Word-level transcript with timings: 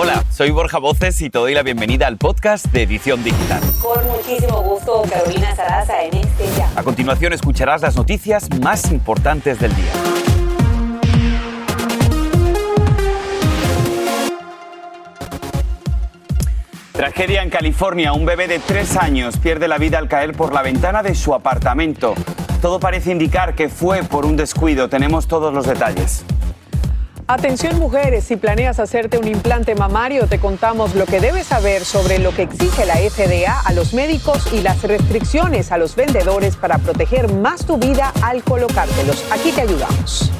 Hola, 0.00 0.22
soy 0.30 0.52
Borja 0.52 0.78
Voces 0.78 1.20
y 1.22 1.28
te 1.28 1.40
doy 1.40 1.54
la 1.54 1.64
bienvenida 1.64 2.06
al 2.06 2.18
podcast 2.18 2.66
de 2.66 2.84
Edición 2.84 3.24
Digital. 3.24 3.60
Con 3.82 4.06
muchísimo 4.06 4.62
gusto, 4.62 5.02
Carolina 5.10 5.56
Sarasa 5.56 6.04
en 6.04 6.18
este 6.18 6.44
ya. 6.56 6.70
A 6.76 6.84
continuación 6.84 7.32
escucharás 7.32 7.82
las 7.82 7.96
noticias 7.96 8.48
más 8.60 8.92
importantes 8.92 9.58
del 9.58 9.74
día. 9.74 9.90
Tragedia 16.92 17.42
en 17.42 17.50
California. 17.50 18.12
Un 18.12 18.24
bebé 18.24 18.46
de 18.46 18.60
tres 18.60 18.96
años 18.96 19.36
pierde 19.38 19.66
la 19.66 19.78
vida 19.78 19.98
al 19.98 20.06
caer 20.06 20.30
por 20.30 20.54
la 20.54 20.62
ventana 20.62 21.02
de 21.02 21.16
su 21.16 21.34
apartamento. 21.34 22.14
Todo 22.62 22.78
parece 22.78 23.10
indicar 23.10 23.56
que 23.56 23.68
fue 23.68 24.04
por 24.04 24.26
un 24.26 24.36
descuido. 24.36 24.88
Tenemos 24.88 25.26
todos 25.26 25.52
los 25.52 25.66
detalles. 25.66 26.24
Atención 27.30 27.78
mujeres, 27.78 28.24
si 28.24 28.36
planeas 28.36 28.80
hacerte 28.80 29.18
un 29.18 29.28
implante 29.28 29.74
mamario, 29.74 30.26
te 30.28 30.38
contamos 30.38 30.94
lo 30.94 31.04
que 31.04 31.20
debes 31.20 31.46
saber 31.46 31.84
sobre 31.84 32.18
lo 32.18 32.34
que 32.34 32.40
exige 32.40 32.86
la 32.86 32.94
FDA 32.94 33.60
a 33.66 33.72
los 33.74 33.92
médicos 33.92 34.50
y 34.50 34.62
las 34.62 34.80
restricciones 34.80 35.70
a 35.70 35.76
los 35.76 35.94
vendedores 35.94 36.56
para 36.56 36.78
proteger 36.78 37.30
más 37.30 37.66
tu 37.66 37.76
vida 37.76 38.14
al 38.22 38.42
colocártelos. 38.42 39.30
Aquí 39.30 39.52
te 39.52 39.60
ayudamos. 39.60 40.32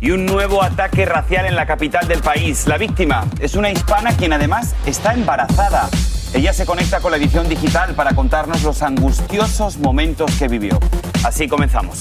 Y 0.00 0.10
un 0.10 0.26
nuevo 0.26 0.64
ataque 0.64 1.06
racial 1.06 1.46
en 1.46 1.54
la 1.54 1.64
capital 1.64 2.08
del 2.08 2.22
país. 2.22 2.66
La 2.66 2.76
víctima 2.76 3.24
es 3.38 3.54
una 3.54 3.70
hispana 3.70 4.16
quien 4.16 4.32
además 4.32 4.74
está 4.84 5.14
embarazada. 5.14 5.88
Ella 6.34 6.52
se 6.52 6.66
conecta 6.66 6.98
con 6.98 7.12
la 7.12 7.18
edición 7.18 7.48
digital 7.48 7.94
para 7.94 8.16
contarnos 8.16 8.64
los 8.64 8.82
angustiosos 8.82 9.78
momentos 9.78 10.32
que 10.40 10.48
vivió. 10.48 10.80
Así 11.22 11.46
comenzamos. 11.46 12.00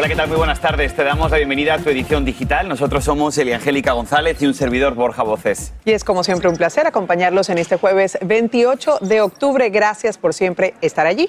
Hola, 0.00 0.08
¿qué 0.08 0.16
tal? 0.16 0.28
Muy 0.28 0.38
buenas 0.38 0.60
tardes. 0.62 0.96
Te 0.96 1.04
damos 1.04 1.30
la 1.30 1.36
bienvenida 1.36 1.74
a 1.74 1.78
tu 1.78 1.90
edición 1.90 2.24
digital. 2.24 2.66
Nosotros 2.66 3.04
somos 3.04 3.36
Eliangélica 3.36 3.92
González 3.92 4.40
y 4.40 4.46
un 4.46 4.54
servidor 4.54 4.94
Borja 4.94 5.22
Voces. 5.22 5.74
Y 5.84 5.92
es 5.92 6.04
como 6.04 6.24
siempre 6.24 6.48
un 6.48 6.56
placer 6.56 6.86
acompañarlos 6.86 7.50
en 7.50 7.58
este 7.58 7.76
jueves 7.76 8.16
28 8.22 9.00
de 9.02 9.20
octubre. 9.20 9.68
Gracias 9.68 10.16
por 10.16 10.32
siempre 10.32 10.72
estar 10.80 11.06
allí. 11.06 11.28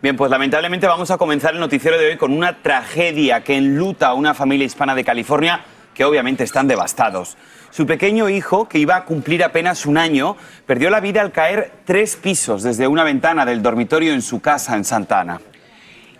Bien, 0.00 0.16
pues 0.16 0.30
lamentablemente 0.30 0.86
vamos 0.86 1.10
a 1.10 1.18
comenzar 1.18 1.54
el 1.54 1.58
noticiero 1.58 1.98
de 1.98 2.10
hoy 2.10 2.16
con 2.16 2.32
una 2.32 2.62
tragedia 2.62 3.42
que 3.42 3.56
enluta 3.56 4.06
a 4.06 4.14
una 4.14 4.34
familia 4.34 4.66
hispana 4.66 4.94
de 4.94 5.02
California 5.02 5.64
que 5.92 6.04
obviamente 6.04 6.44
están 6.44 6.68
devastados. 6.68 7.36
Su 7.70 7.86
pequeño 7.86 8.28
hijo, 8.28 8.68
que 8.68 8.78
iba 8.78 8.94
a 8.94 9.04
cumplir 9.04 9.42
apenas 9.42 9.84
un 9.84 9.98
año, 9.98 10.36
perdió 10.64 10.90
la 10.90 11.00
vida 11.00 11.22
al 11.22 11.32
caer 11.32 11.72
tres 11.86 12.14
pisos 12.14 12.62
desde 12.62 12.86
una 12.86 13.02
ventana 13.02 13.44
del 13.44 13.62
dormitorio 13.62 14.12
en 14.12 14.22
su 14.22 14.40
casa 14.40 14.76
en 14.76 14.84
Santa 14.84 15.18
Ana. 15.18 15.40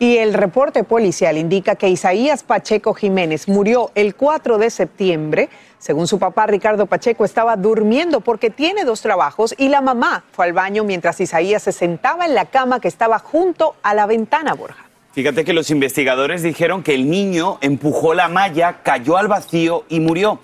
Y 0.02 0.16
el 0.16 0.32
reporte 0.32 0.82
policial 0.82 1.36
indica 1.36 1.74
que 1.74 1.90
Isaías 1.90 2.42
Pacheco 2.42 2.94
Jiménez 2.94 3.48
murió 3.48 3.90
el 3.94 4.14
4 4.14 4.56
de 4.56 4.70
septiembre. 4.70 5.50
Según 5.78 6.08
su 6.08 6.18
papá, 6.18 6.46
Ricardo 6.46 6.86
Pacheco 6.86 7.22
estaba 7.22 7.54
durmiendo 7.56 8.22
porque 8.22 8.48
tiene 8.48 8.86
dos 8.86 9.02
trabajos 9.02 9.54
y 9.58 9.68
la 9.68 9.82
mamá 9.82 10.24
fue 10.32 10.46
al 10.46 10.54
baño 10.54 10.84
mientras 10.84 11.20
Isaías 11.20 11.64
se 11.64 11.72
sentaba 11.72 12.24
en 12.24 12.34
la 12.34 12.46
cama 12.46 12.80
que 12.80 12.88
estaba 12.88 13.18
junto 13.18 13.76
a 13.82 13.92
la 13.92 14.06
ventana, 14.06 14.54
Borja. 14.54 14.86
Fíjate 15.12 15.44
que 15.44 15.52
los 15.52 15.70
investigadores 15.70 16.42
dijeron 16.42 16.82
que 16.82 16.94
el 16.94 17.10
niño 17.10 17.58
empujó 17.60 18.14
la 18.14 18.28
malla, 18.28 18.80
cayó 18.82 19.18
al 19.18 19.28
vacío 19.28 19.84
y 19.90 20.00
murió. 20.00 20.40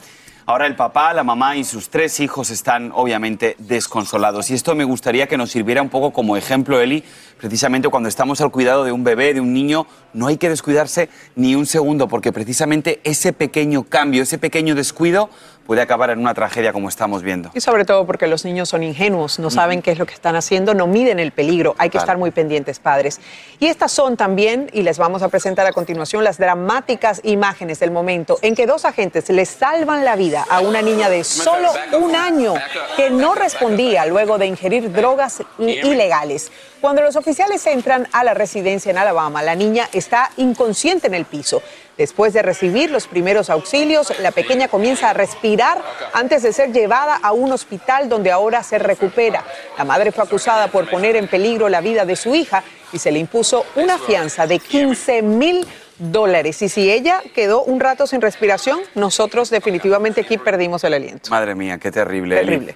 Ahora 0.49 0.69
el 0.69 0.77
papá, 0.77 1.13
la 1.13 1.25
mamá 1.25 1.57
y 1.57 1.65
sus 1.65 1.89
tres 1.89 2.21
hijos 2.21 2.51
están 2.51 2.93
obviamente 2.95 3.57
desconsolados. 3.59 4.49
Y 4.49 4.55
esto 4.55 4.77
me 4.77 4.85
gustaría 4.85 5.27
que 5.27 5.37
nos 5.37 5.51
sirviera 5.51 5.83
un 5.83 5.89
poco 5.89 6.13
como 6.13 6.37
ejemplo, 6.37 6.81
Eli, 6.81 7.03
precisamente 7.37 7.89
cuando 7.89 8.09
estamos 8.09 8.41
al 8.41 8.53
cuidado 8.53 8.85
de 8.85 8.93
un 8.93 9.03
bebé, 9.03 9.35
de 9.35 9.41
un 9.41 9.53
niño, 9.53 9.89
no 10.13 10.29
hay 10.29 10.37
que 10.37 10.49
descuidarse 10.49 11.09
ni 11.35 11.57
un 11.57 11.67
segundo, 11.67 12.07
porque 12.07 12.31
precisamente 12.31 13.01
ese 13.03 13.33
pequeño 13.33 13.83
cambio, 13.83 14.23
ese 14.23 14.39
pequeño 14.39 14.77
descuido 14.77 15.31
puede 15.67 15.83
acabar 15.83 16.11
en 16.11 16.19
una 16.21 16.33
tragedia 16.35 16.73
como 16.73 16.89
estamos 16.89 17.23
viendo. 17.23 17.51
Y 17.55 17.61
sobre 17.61 17.85
todo 17.85 18.07
porque 18.07 18.27
los 18.27 18.45
niños 18.45 18.69
son 18.69 18.83
ingenuos, 18.83 19.39
no 19.39 19.51
saben 19.51 19.83
qué 19.83 19.91
es 19.93 19.99
lo 19.99 20.07
que 20.07 20.15
están 20.15 20.37
haciendo, 20.37 20.75
no 20.75 20.87
miden 20.87 21.19
el 21.19 21.33
peligro, 21.33 21.75
hay 21.79 21.89
que 21.89 21.93
Claro. 21.97 22.05
estar 22.05 22.19
muy 22.19 22.31
pendientes, 22.31 22.79
padres. 22.79 23.21
Y 23.59 23.67
estas 23.67 23.91
son 23.91 24.17
también, 24.17 24.71
y 24.73 24.83
les 24.83 24.99
vamos 24.99 25.23
a 25.23 25.29
presentar 25.29 25.67
a 25.67 25.73
continuación, 25.73 26.23
las 26.25 26.39
dramáticas 26.39 27.21
imágenes 27.25 27.81
del 27.81 27.91
momento 27.91 28.39
en 28.43 28.55
que 28.55 28.67
dos 28.67 28.85
agentes 28.85 29.29
les 29.31 29.49
salvan 29.49 30.05
la 30.05 30.15
vida 30.17 30.47
a 30.49 30.61
una 30.61 30.83
niña 30.83 31.09
de 31.09 31.25
solo 31.25 31.71
un 31.99 32.15
año 32.15 32.55
que 32.97 33.11
no 33.11 33.35
respondía 33.35 34.07
luego 34.07 34.39
de 34.39 34.47
ingerir 34.47 34.93
drogas 34.93 35.43
ilegales. 35.59 36.53
Cuando 36.81 37.03
los 37.03 37.17
oficiales 37.17 37.67
entran 37.67 38.07
a 38.13 38.23
la 38.23 38.35
residencia 38.35 38.91
en 38.91 38.99
Alabama, 38.99 39.43
la 39.43 39.55
niña 39.55 39.89
está 39.93 40.31
inconsciente 40.37 41.07
en 41.07 41.15
el 41.15 41.25
piso. 41.25 41.63
Después 41.97 42.33
de 42.35 42.43
recibir 42.43 42.91
los 42.91 43.07
primeros 43.07 43.49
auxilios, 43.49 44.13
la 44.21 44.31
pequeña 44.31 44.69
comienza 44.69 45.11
a 45.11 45.13
respirar 45.15 45.83
antes 46.13 46.43
de 46.43 46.53
ser 46.53 46.73
llevada 46.73 47.17
a 47.17 47.33
un 47.33 47.53
hospital 47.53 48.09
donde 48.09 48.31
ahora 48.31 48.63
se 48.63 48.79
recupera. 48.79 49.45
La 49.79 49.85
madre 49.85 50.13
fue 50.13 50.25
acusada 50.25 50.69
por 50.69 50.91
poner 50.91 51.17
en 51.17 51.27
peligro 51.27 51.69
la 51.69 51.81
vida 51.81 52.05
de 52.05 52.17
su 52.17 52.35
hija 52.35 52.63
y 52.93 52.99
se 52.99 53.11
le 53.11 53.19
impuso 53.19 53.65
una 53.77 53.99
fianza 53.99 54.47
de 54.47 54.59
15 54.59 55.23
mil 55.23 55.67
dólares. 55.99 56.61
Y 56.61 56.69
si 56.69 56.91
ella 56.91 57.23
quedó 57.35 57.63
un 57.63 57.81
rato 57.81 58.07
sin 58.07 58.21
respiración, 58.21 58.81
nosotros 58.95 59.49
definitivamente 59.49 60.21
aquí 60.21 60.37
perdimos 60.37 60.85
el 60.85 60.95
aliento. 60.95 61.31
Madre 61.31 61.55
mía, 61.55 61.79
qué 61.79 61.91
terrible. 61.91 62.41
Eli. 62.41 62.75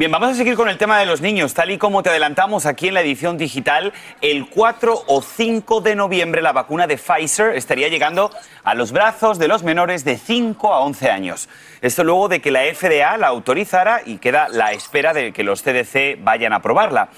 Bien, 0.00 0.10
vamos 0.10 0.30
a 0.30 0.34
seguir 0.34 0.54
con 0.54 0.70
el 0.70 0.78
tema 0.78 0.98
de 0.98 1.04
los 1.04 1.20
niños. 1.20 1.52
Tal 1.52 1.70
y 1.72 1.76
como 1.76 2.02
te 2.02 2.08
adelantamos 2.08 2.64
aquí 2.64 2.88
en 2.88 2.94
la 2.94 3.02
edición 3.02 3.36
digital, 3.36 3.92
el 4.22 4.48
4 4.48 5.04
o 5.06 5.20
5 5.20 5.82
de 5.82 5.94
noviembre 5.94 6.40
la 6.40 6.54
vacuna 6.54 6.86
de 6.86 6.96
Pfizer 6.96 7.54
estaría 7.54 7.88
llegando 7.88 8.30
a 8.64 8.74
los 8.74 8.92
brazos 8.92 9.38
de 9.38 9.46
los 9.46 9.62
menores 9.62 10.02
de 10.06 10.16
5 10.16 10.72
a 10.72 10.80
11 10.80 11.10
años. 11.10 11.50
Esto 11.82 12.02
luego 12.02 12.28
de 12.28 12.40
que 12.40 12.50
la 12.50 12.62
FDA 12.62 13.18
la 13.18 13.26
autorizara 13.26 14.00
y 14.06 14.16
queda 14.16 14.48
la 14.48 14.72
espera 14.72 15.12
de 15.12 15.34
que 15.34 15.44
los 15.44 15.62
CDC 15.62 16.16
vayan 16.24 16.54
a 16.54 16.56
aprobarla. 16.56 17.10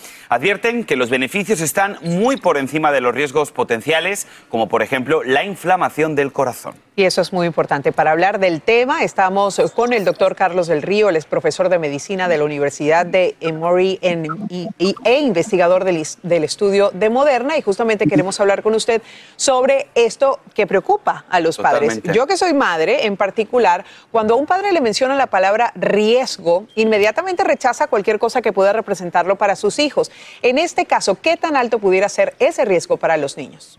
Advierten 0.42 0.84
que 0.84 0.96
los 0.96 1.10
beneficios 1.10 1.60
están 1.60 1.98
muy 2.00 2.38
por 2.38 2.56
encima 2.56 2.90
de 2.90 3.02
los 3.02 3.14
riesgos 3.14 3.52
potenciales, 3.52 4.26
como 4.48 4.66
por 4.66 4.82
ejemplo 4.82 5.22
la 5.22 5.44
inflamación 5.44 6.14
del 6.14 6.32
corazón. 6.32 6.74
Y 6.96 7.04
eso 7.04 7.20
es 7.22 7.32
muy 7.34 7.46
importante. 7.46 7.90
Para 7.92 8.10
hablar 8.12 8.38
del 8.38 8.60
tema, 8.60 9.02
estamos 9.02 9.60
con 9.74 9.92
el 9.94 10.04
doctor 10.04 10.34
Carlos 10.36 10.66
del 10.68 10.80
Río, 10.82 11.08
él 11.10 11.16
es 11.16 11.24
profesor 11.26 11.68
de 11.70 11.78
medicina 11.78 12.28
de 12.28 12.36
la 12.38 12.44
Universidad 12.44 13.04
de 13.06 13.34
Emory 13.40 13.98
en- 14.02 14.26
y- 14.50 14.68
y- 14.78 14.94
e 15.04 15.20
investigador 15.20 15.84
del, 15.84 16.02
del 16.22 16.44
estudio 16.44 16.90
de 16.92 17.08
Moderna. 17.10 17.56
Y 17.58 17.62
justamente 17.62 18.06
queremos 18.06 18.40
hablar 18.40 18.62
con 18.62 18.74
usted 18.74 19.00
sobre 19.36 19.88
esto 19.94 20.40
que 20.54 20.66
preocupa 20.66 21.24
a 21.30 21.40
los 21.40 21.56
padres. 21.58 22.00
Yo 22.14 22.26
que 22.26 22.36
soy 22.38 22.52
madre 22.54 23.06
en 23.06 23.16
particular, 23.18 23.84
cuando 24.10 24.34
a 24.34 24.36
un 24.38 24.46
padre 24.46 24.72
le 24.72 24.80
menciona 24.82 25.14
la 25.14 25.26
palabra 25.28 25.72
riesgo, 25.74 26.66
inmediatamente 26.74 27.42
rechaza 27.44 27.86
cualquier 27.86 28.18
cosa 28.18 28.40
que 28.42 28.52
pueda 28.52 28.72
representarlo 28.74 29.36
para 29.36 29.56
sus 29.56 29.78
hijos. 29.78 30.10
En 30.42 30.58
este 30.58 30.86
caso, 30.86 31.18
¿qué 31.20 31.36
tan 31.36 31.56
alto 31.56 31.78
pudiera 31.78 32.08
ser 32.08 32.34
ese 32.38 32.64
riesgo 32.64 32.96
para 32.96 33.16
los 33.16 33.36
niños? 33.36 33.78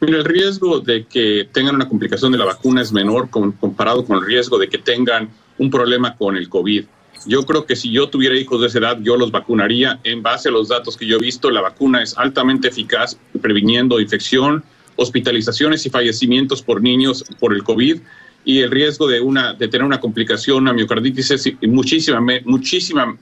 Mira, 0.00 0.18
el 0.18 0.24
riesgo 0.24 0.80
de 0.80 1.04
que 1.06 1.48
tengan 1.52 1.74
una 1.74 1.88
complicación 1.88 2.32
de 2.32 2.38
la 2.38 2.46
vacuna 2.46 2.80
es 2.80 2.90
menor 2.92 3.28
con- 3.28 3.52
comparado 3.52 4.04
con 4.04 4.16
el 4.18 4.24
riesgo 4.24 4.58
de 4.58 4.68
que 4.68 4.78
tengan 4.78 5.28
un 5.58 5.70
problema 5.70 6.16
con 6.16 6.36
el 6.36 6.48
COVID. 6.48 6.84
Yo 7.26 7.44
creo 7.44 7.66
que 7.66 7.76
si 7.76 7.90
yo 7.92 8.08
tuviera 8.08 8.34
hijos 8.34 8.62
de 8.62 8.68
esa 8.68 8.78
edad, 8.78 8.98
yo 9.02 9.18
los 9.18 9.30
vacunaría. 9.30 10.00
En 10.04 10.22
base 10.22 10.48
a 10.48 10.52
los 10.52 10.68
datos 10.68 10.96
que 10.96 11.06
yo 11.06 11.16
he 11.18 11.20
visto, 11.20 11.50
la 11.50 11.60
vacuna 11.60 12.02
es 12.02 12.16
altamente 12.16 12.68
eficaz 12.68 13.18
previniendo 13.42 14.00
infección, 14.00 14.64
hospitalizaciones 14.96 15.84
y 15.84 15.90
fallecimientos 15.90 16.62
por 16.62 16.80
niños 16.80 17.22
por 17.38 17.52
el 17.52 17.62
COVID. 17.62 18.00
Y 18.44 18.60
el 18.60 18.70
riesgo 18.70 19.06
de, 19.06 19.20
tener 19.68 19.84
una 19.84 20.00
complicación, 20.00 20.62
una 20.62 20.72
miocarditis, 20.72 21.30
es 21.30 21.52
muchísima, 21.62 22.20
muchísima, 22.44 23.16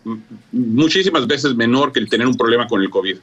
muchísimas 0.53 1.27
veces 1.27 1.55
menor 1.55 1.93
que 1.93 1.99
el 1.99 2.09
tener 2.09 2.27
un 2.27 2.37
problema 2.37 2.67
con 2.67 2.81
el 2.81 2.89
COVID. 2.89 3.17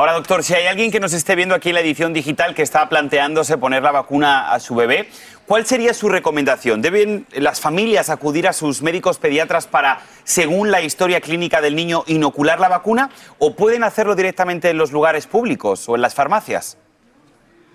Ahora, 0.00 0.14
doctor, 0.14 0.42
si 0.42 0.54
hay 0.54 0.66
alguien 0.66 0.90
que 0.90 0.98
nos 0.98 1.12
esté 1.12 1.34
viendo 1.34 1.54
aquí 1.54 1.68
en 1.68 1.74
la 1.74 1.82
edición 1.82 2.14
digital 2.14 2.54
que 2.54 2.62
está 2.62 2.88
planteándose 2.88 3.58
poner 3.58 3.82
la 3.82 3.92
vacuna 3.92 4.50
a 4.50 4.58
su 4.58 4.74
bebé, 4.74 5.10
¿cuál 5.44 5.66
sería 5.66 5.92
su 5.92 6.08
recomendación? 6.08 6.80
¿Deben 6.80 7.26
las 7.34 7.60
familias 7.60 8.08
acudir 8.08 8.48
a 8.48 8.54
sus 8.54 8.80
médicos 8.80 9.18
pediatras 9.18 9.66
para, 9.66 10.00
según 10.24 10.70
la 10.70 10.80
historia 10.80 11.20
clínica 11.20 11.60
del 11.60 11.76
niño, 11.76 12.04
inocular 12.06 12.60
la 12.60 12.70
vacuna? 12.70 13.10
¿O 13.38 13.54
pueden 13.54 13.84
hacerlo 13.84 14.16
directamente 14.16 14.70
en 14.70 14.78
los 14.78 14.90
lugares 14.90 15.26
públicos 15.26 15.86
o 15.86 15.96
en 15.96 16.00
las 16.00 16.14
farmacias? 16.14 16.78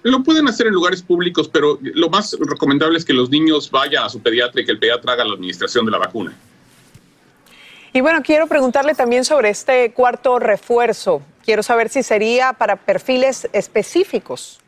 Lo 0.06 0.22
pueden 0.22 0.48
hacer 0.48 0.68
en 0.68 0.74
lugares 0.74 1.02
públicos, 1.02 1.50
pero 1.52 1.80
lo 1.82 2.10
más 2.12 2.38
recomendable 2.40 2.96
es 2.96 3.04
que 3.04 3.12
los 3.12 3.32
niños 3.32 3.72
vayan 3.72 4.04
a 4.04 4.10
su 4.10 4.20
pediatra 4.20 4.62
y 4.62 4.66
que 4.66 4.72
el 4.72 4.78
pediatra 4.78 5.14
haga 5.14 5.26
la 5.26 5.34
administración 5.34 5.84
de 5.84 5.92
la 5.92 5.98
vacuna. 5.98 6.32
Y 7.92 8.02
bueno, 8.02 8.22
quiero 8.22 8.46
preguntarle 8.46 8.94
también 8.94 9.26
sobre 9.26 9.50
este 9.50 9.94
cuarto 9.94 10.38
refuerzo. 10.38 11.24
Quiero 11.44 11.64
saber 11.64 11.90
si 11.90 12.04
sería 12.04 12.54
para 12.54 12.76
perfiles 12.76 13.50
específicos. 13.52 14.60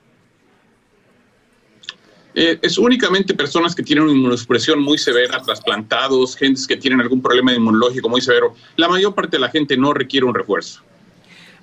Eh, 2.34 2.58
es 2.64 2.80
únicamente 2.80 3.36
personas 3.36 3.76
que 3.76 3.84
tienen 3.84 4.06
una 4.06 4.14
inmunosupresión 4.14 4.80
muy 4.80 4.98
severa, 4.98 5.40
trasplantados, 5.44 6.36
gentes 6.36 6.66
que 6.66 6.78
tienen 6.78 7.00
algún 7.00 7.22
problema 7.22 7.54
inmunológico 7.54 8.10
muy 8.10 8.22
severo. 8.22 8.56
La 8.76 8.88
mayor 8.90 9.14
parte 9.14 9.38
de 9.38 9.42
la 9.42 9.50
gente 9.50 9.78
no 9.78 9.94
requiere 9.94 10.26
un 10.26 10.34
refuerzo. 10.34 10.82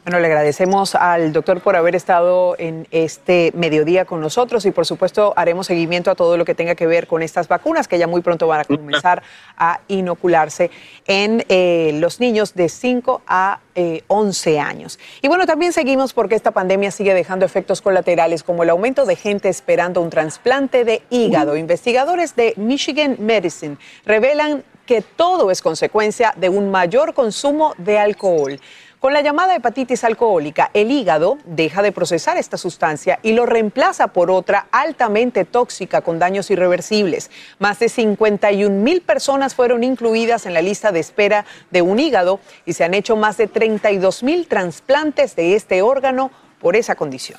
Bueno, 0.04 0.20
le 0.20 0.26
agradecemos 0.26 0.94
al 0.94 1.32
doctor 1.32 1.62
por 1.62 1.76
haber 1.76 1.96
estado 1.96 2.56
en 2.58 2.86
este 2.90 3.52
mediodía 3.54 4.04
con 4.04 4.20
nosotros 4.20 4.66
y 4.66 4.70
por 4.70 4.84
supuesto 4.84 5.32
haremos 5.34 5.66
seguimiento 5.66 6.10
a 6.10 6.14
todo 6.14 6.36
lo 6.36 6.44
que 6.44 6.54
tenga 6.54 6.74
que 6.74 6.86
ver 6.86 7.06
con 7.06 7.22
estas 7.22 7.48
vacunas 7.48 7.88
que 7.88 7.98
ya 7.98 8.06
muy 8.06 8.20
pronto 8.20 8.46
van 8.46 8.60
a 8.60 8.64
comenzar 8.66 9.22
a 9.56 9.80
inocularse 9.88 10.70
en 11.06 11.42
eh, 11.48 11.92
los 11.94 12.20
niños 12.20 12.54
de 12.54 12.68
5 12.68 13.22
a 13.26 13.60
11 14.08 14.52
eh, 14.52 14.60
años. 14.60 14.98
Y 15.22 15.28
bueno, 15.28 15.46
también 15.46 15.72
seguimos 15.72 16.12
porque 16.12 16.34
esta 16.34 16.50
pandemia 16.50 16.90
sigue 16.90 17.14
dejando 17.14 17.46
efectos 17.46 17.80
colaterales 17.80 18.42
como 18.42 18.62
el 18.62 18.68
aumento 18.68 19.06
de 19.06 19.16
gente 19.16 19.48
esperando 19.48 20.02
un 20.02 20.10
trasplante 20.10 20.84
de 20.84 21.00
hígado. 21.08 21.56
Investigadores 21.56 22.36
de 22.36 22.52
Michigan 22.58 23.16
Medicine 23.20 23.78
revelan 24.04 24.64
que 24.84 25.00
todo 25.00 25.50
es 25.50 25.62
consecuencia 25.62 26.34
de 26.36 26.50
un 26.50 26.70
mayor 26.70 27.14
consumo 27.14 27.74
de 27.78 27.98
alcohol. 27.98 28.60
Con 29.04 29.12
la 29.12 29.20
llamada 29.20 29.54
hepatitis 29.54 30.02
alcohólica, 30.02 30.70
el 30.72 30.90
hígado 30.90 31.36
deja 31.44 31.82
de 31.82 31.92
procesar 31.92 32.38
esta 32.38 32.56
sustancia 32.56 33.18
y 33.22 33.32
lo 33.32 33.44
reemplaza 33.44 34.06
por 34.14 34.30
otra 34.30 34.66
altamente 34.72 35.44
tóxica 35.44 36.00
con 36.00 36.18
daños 36.18 36.50
irreversibles. 36.50 37.30
Más 37.58 37.78
de 37.80 37.90
51 37.90 38.74
mil 38.74 39.02
personas 39.02 39.54
fueron 39.54 39.84
incluidas 39.84 40.46
en 40.46 40.54
la 40.54 40.62
lista 40.62 40.90
de 40.90 41.00
espera 41.00 41.44
de 41.70 41.82
un 41.82 42.00
hígado 42.00 42.40
y 42.64 42.72
se 42.72 42.84
han 42.84 42.94
hecho 42.94 43.14
más 43.14 43.36
de 43.36 43.46
32 43.46 44.22
mil 44.22 44.46
trasplantes 44.48 45.36
de 45.36 45.54
este 45.54 45.82
órgano 45.82 46.30
por 46.58 46.74
esa 46.74 46.94
condición. 46.94 47.38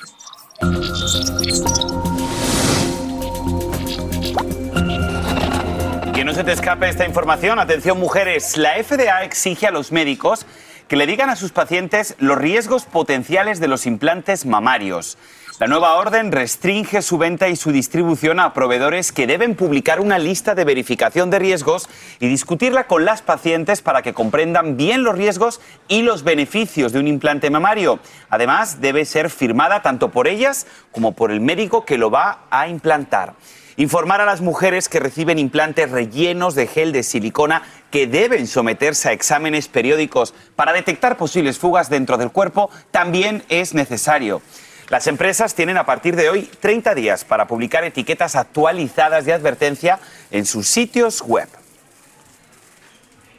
Que 6.14 6.24
no 6.24 6.32
se 6.32 6.44
te 6.44 6.52
escape 6.52 6.88
esta 6.88 7.04
información. 7.04 7.58
Atención 7.58 7.98
mujeres, 7.98 8.56
la 8.56 8.80
FDA 8.84 9.24
exige 9.24 9.66
a 9.66 9.72
los 9.72 9.90
médicos 9.90 10.46
que 10.88 10.96
le 10.96 11.06
digan 11.06 11.30
a 11.30 11.36
sus 11.36 11.52
pacientes 11.52 12.14
los 12.18 12.38
riesgos 12.38 12.84
potenciales 12.84 13.60
de 13.60 13.68
los 13.68 13.86
implantes 13.86 14.46
mamarios. 14.46 15.18
La 15.58 15.66
nueva 15.66 15.94
orden 15.94 16.32
restringe 16.32 17.00
su 17.00 17.16
venta 17.16 17.48
y 17.48 17.56
su 17.56 17.72
distribución 17.72 18.40
a 18.40 18.52
proveedores 18.52 19.10
que 19.10 19.26
deben 19.26 19.54
publicar 19.54 20.00
una 20.00 20.18
lista 20.18 20.54
de 20.54 20.66
verificación 20.66 21.30
de 21.30 21.38
riesgos 21.38 21.88
y 22.20 22.28
discutirla 22.28 22.86
con 22.86 23.06
las 23.06 23.22
pacientes 23.22 23.80
para 23.80 24.02
que 24.02 24.12
comprendan 24.12 24.76
bien 24.76 25.02
los 25.02 25.16
riesgos 25.16 25.62
y 25.88 26.02
los 26.02 26.24
beneficios 26.24 26.92
de 26.92 26.98
un 26.98 27.08
implante 27.08 27.48
mamario. 27.48 28.00
Además, 28.28 28.82
debe 28.82 29.06
ser 29.06 29.30
firmada 29.30 29.80
tanto 29.80 30.10
por 30.10 30.28
ellas 30.28 30.66
como 30.92 31.12
por 31.12 31.30
el 31.30 31.40
médico 31.40 31.86
que 31.86 31.96
lo 31.96 32.10
va 32.10 32.40
a 32.50 32.68
implantar. 32.68 33.32
Informar 33.78 34.22
a 34.22 34.24
las 34.24 34.40
mujeres 34.40 34.88
que 34.88 35.00
reciben 35.00 35.38
implantes 35.38 35.90
rellenos 35.90 36.54
de 36.54 36.66
gel 36.66 36.92
de 36.92 37.02
silicona 37.02 37.62
que 37.90 38.06
deben 38.06 38.46
someterse 38.46 39.10
a 39.10 39.12
exámenes 39.12 39.68
periódicos 39.68 40.32
para 40.54 40.72
detectar 40.72 41.18
posibles 41.18 41.58
fugas 41.58 41.90
dentro 41.90 42.16
del 42.16 42.30
cuerpo 42.30 42.70
también 42.90 43.44
es 43.50 43.74
necesario. 43.74 44.40
Las 44.88 45.06
empresas 45.08 45.54
tienen 45.54 45.76
a 45.76 45.84
partir 45.84 46.16
de 46.16 46.30
hoy 46.30 46.48
30 46.60 46.94
días 46.94 47.24
para 47.24 47.46
publicar 47.46 47.84
etiquetas 47.84 48.34
actualizadas 48.34 49.26
de 49.26 49.34
advertencia 49.34 49.98
en 50.30 50.46
sus 50.46 50.68
sitios 50.68 51.20
web. 51.20 51.48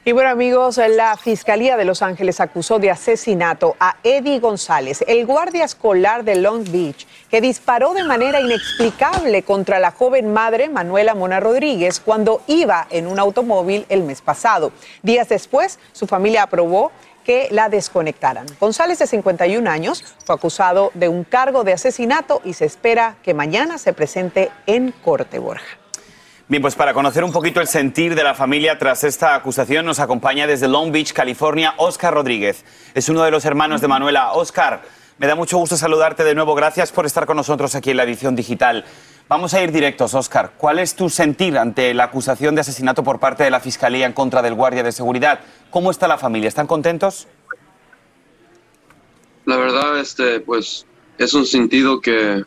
Y 0.07 0.13
bueno 0.13 0.30
amigos, 0.30 0.77
la 0.77 1.18
Fiscalía 1.18 1.75
de 1.75 1.83
Los 1.83 2.01
Ángeles 2.01 2.39
acusó 2.39 2.80
de 2.80 2.89
asesinato 2.89 3.75
a 3.77 3.98
Eddie 4.04 4.39
González, 4.39 5.04
el 5.06 5.25
guardia 5.25 5.65
escolar 5.65 6.24
de 6.24 6.38
Long 6.38 6.63
Beach, 6.71 7.06
que 7.30 7.42
disparó 7.42 7.94
de 7.94 8.06
manera 8.06 8.39
inexplicable 8.39 9.44
contra 9.44 9.80
la 9.80 9.92
joven 9.92 10.31
madre 10.31 10.69
Manuela 10.69 11.13
Mona 11.13 11.42
Rodríguez 11.42 12.00
cuando 12.00 12.42
iba 12.48 12.88
en 12.89 13.06
un 13.06 13.19
automóvil 13.19 13.86
el 13.89 14.04
mes 14.04 14.21
pasado. 14.21 14.71
Días 15.04 15.27
después, 15.27 15.77
su 15.92 16.07
familia 16.07 16.44
aprobó 16.44 16.94
que 17.25 17.50
la 17.51 17.68
desconectaran. 17.68 18.45
González, 18.62 19.00
de 19.00 19.07
51 19.07 19.69
años, 19.69 20.06
fue 20.24 20.36
acusado 20.36 20.89
de 20.94 21.10
un 21.10 21.25
cargo 21.25 21.65
de 21.65 21.74
asesinato 21.74 22.39
y 22.45 22.53
se 22.53 22.63
espera 22.63 23.18
que 23.24 23.33
mañana 23.33 23.77
se 23.77 23.92
presente 23.92 24.51
en 24.68 24.94
corte 25.03 25.38
Borja. 25.38 25.77
Bien, 26.50 26.62
pues 26.62 26.76
para 26.76 26.94
conocer 26.94 27.26
un 27.26 27.34
poquito 27.34 27.60
el 27.60 27.68
sentir 27.68 28.16
de 28.16 28.24
la 28.24 28.34
familia 28.34 28.80
tras 28.80 29.04
esta 29.04 29.36
acusación 29.36 29.86
nos 29.86 30.00
acompaña 30.00 30.48
desde 30.48 30.70
Long 30.70 30.94
Beach, 30.94 31.12
California, 31.12 31.74
Oscar 31.76 32.14
Rodríguez. 32.14 32.64
Es 32.94 33.10
uno 33.10 33.22
de 33.24 33.32
los 33.32 33.44
hermanos 33.44 33.82
de 33.82 33.90
Manuela. 33.90 34.32
Oscar, 34.32 34.82
me 35.18 35.28
da 35.28 35.36
mucho 35.36 35.58
gusto 35.58 35.76
saludarte 35.76 36.24
de 36.24 36.34
nuevo. 36.36 36.56
Gracias 36.56 36.94
por 36.94 37.06
estar 37.06 37.26
con 37.26 37.36
nosotros 37.36 37.76
aquí 37.76 37.92
en 37.92 37.98
la 37.98 38.04
edición 38.04 38.34
digital. 38.34 38.86
Vamos 39.28 39.54
a 39.54 39.62
ir 39.62 39.74
directos, 39.74 40.14
Oscar. 40.14 40.54
¿Cuál 40.58 40.80
es 40.80 40.96
tu 40.96 41.10
sentir 41.10 41.58
ante 41.58 41.94
la 41.94 42.06
acusación 42.06 42.56
de 42.56 42.62
asesinato 42.62 43.04
por 43.04 43.20
parte 43.20 43.44
de 43.44 43.52
la 43.52 43.60
Fiscalía 43.60 44.06
en 44.06 44.14
contra 44.14 44.42
del 44.42 44.54
guardia 44.54 44.84
de 44.84 44.94
seguridad? 44.94 45.42
¿Cómo 45.70 45.92
está 45.92 46.08
la 46.08 46.18
familia? 46.18 46.48
¿Están 46.48 46.66
contentos? 46.66 47.28
La 49.44 49.58
verdad, 49.58 50.00
este, 50.00 50.40
pues, 50.40 50.86
es 51.18 51.34
un 51.34 51.46
sentido 51.46 52.00
que 52.00 52.44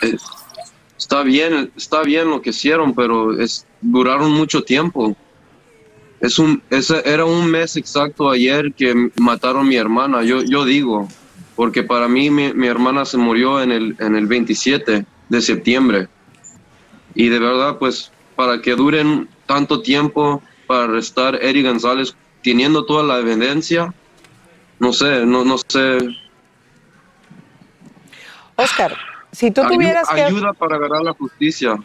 eh, 0.00 0.16
está 1.06 1.22
bien, 1.22 1.70
está 1.76 2.02
bien 2.02 2.30
lo 2.30 2.42
que 2.42 2.50
hicieron, 2.50 2.92
pero 2.92 3.40
es, 3.40 3.64
duraron 3.80 4.32
mucho 4.32 4.64
tiempo. 4.64 5.16
Es 6.20 6.36
un, 6.40 6.60
ese 6.68 7.00
era 7.08 7.24
un 7.24 7.48
mes 7.48 7.76
exacto 7.76 8.28
ayer 8.28 8.72
que 8.74 9.12
mataron 9.14 9.66
a 9.66 9.68
mi 9.68 9.76
hermana, 9.76 10.24
yo, 10.24 10.42
yo 10.42 10.64
digo, 10.64 11.08
porque 11.54 11.84
para 11.84 12.08
mí 12.08 12.28
mi, 12.28 12.66
hermana 12.66 13.04
se 13.04 13.18
murió 13.18 13.62
en 13.62 13.70
el, 13.70 13.96
en 14.00 14.16
el 14.16 14.26
27 14.26 15.06
de 15.28 15.40
septiembre. 15.40 16.08
Y 17.14 17.28
de 17.28 17.38
verdad, 17.38 17.78
pues, 17.78 18.10
para 18.34 18.60
que 18.60 18.74
duren 18.74 19.28
tanto 19.46 19.82
tiempo 19.82 20.42
para 20.66 20.84
arrestar 20.84 21.36
a 21.36 21.38
Eddie 21.38 21.62
González, 21.62 22.16
teniendo 22.42 22.84
toda 22.84 23.04
la 23.04 23.20
evidencia, 23.20 23.94
no 24.80 24.92
sé, 24.92 25.24
no, 25.24 25.44
no 25.44 25.56
sé. 25.56 25.98
Oscar, 28.56 28.96
si 29.36 29.50
tú 29.50 29.60
tuvieras 29.68 30.08
que... 30.08 30.22
Ayuda 30.22 30.54
para 30.54 30.78
ganar 30.78 31.02
la 31.02 31.12
justicia. 31.12 31.76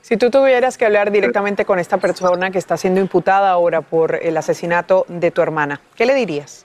Si 0.00 0.16
tú 0.16 0.30
tuvieras 0.30 0.78
que 0.78 0.86
hablar 0.86 1.10
directamente 1.12 1.66
con 1.66 1.78
esta 1.78 1.98
persona 1.98 2.50
que 2.50 2.56
está 2.56 2.78
siendo 2.78 3.02
imputada 3.02 3.50
ahora 3.50 3.82
por 3.82 4.18
el 4.22 4.34
asesinato 4.34 5.04
de 5.06 5.30
tu 5.30 5.42
hermana, 5.42 5.78
¿qué 5.94 6.06
le 6.06 6.14
dirías? 6.14 6.64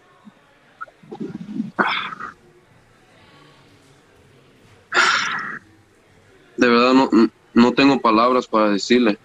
De 6.55 6.69
verdad 6.69 6.93
no, 6.93 7.09
no 7.53 7.73
tengo 7.73 7.99
palabras 7.99 8.47
para 8.47 8.69
decirle. 8.69 9.17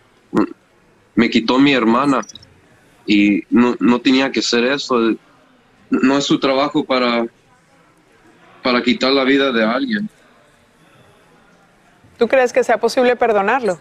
Me 1.15 1.31
quitó 1.31 1.61
mi 1.61 1.73
hermana 1.73 2.23
y 3.07 3.45
no, 3.49 3.77
no 3.79 4.01
tenía 4.01 4.33
que 4.33 4.43
ser 4.43 4.65
eso. 4.65 5.15
No 5.89 6.19
es 6.19 6.25
su 6.25 6.41
trabajo 6.41 6.85
para, 6.85 7.29
para 8.61 8.83
quitar 8.83 9.13
la 9.13 9.23
vida 9.23 9.53
de 9.53 9.65
alguien. 9.65 10.11
¿Tú 12.19 12.29
crees 12.29 12.53
que 12.53 12.65
sea 12.65 12.79
posible 12.79 13.17
perdonarlo? 13.17 13.79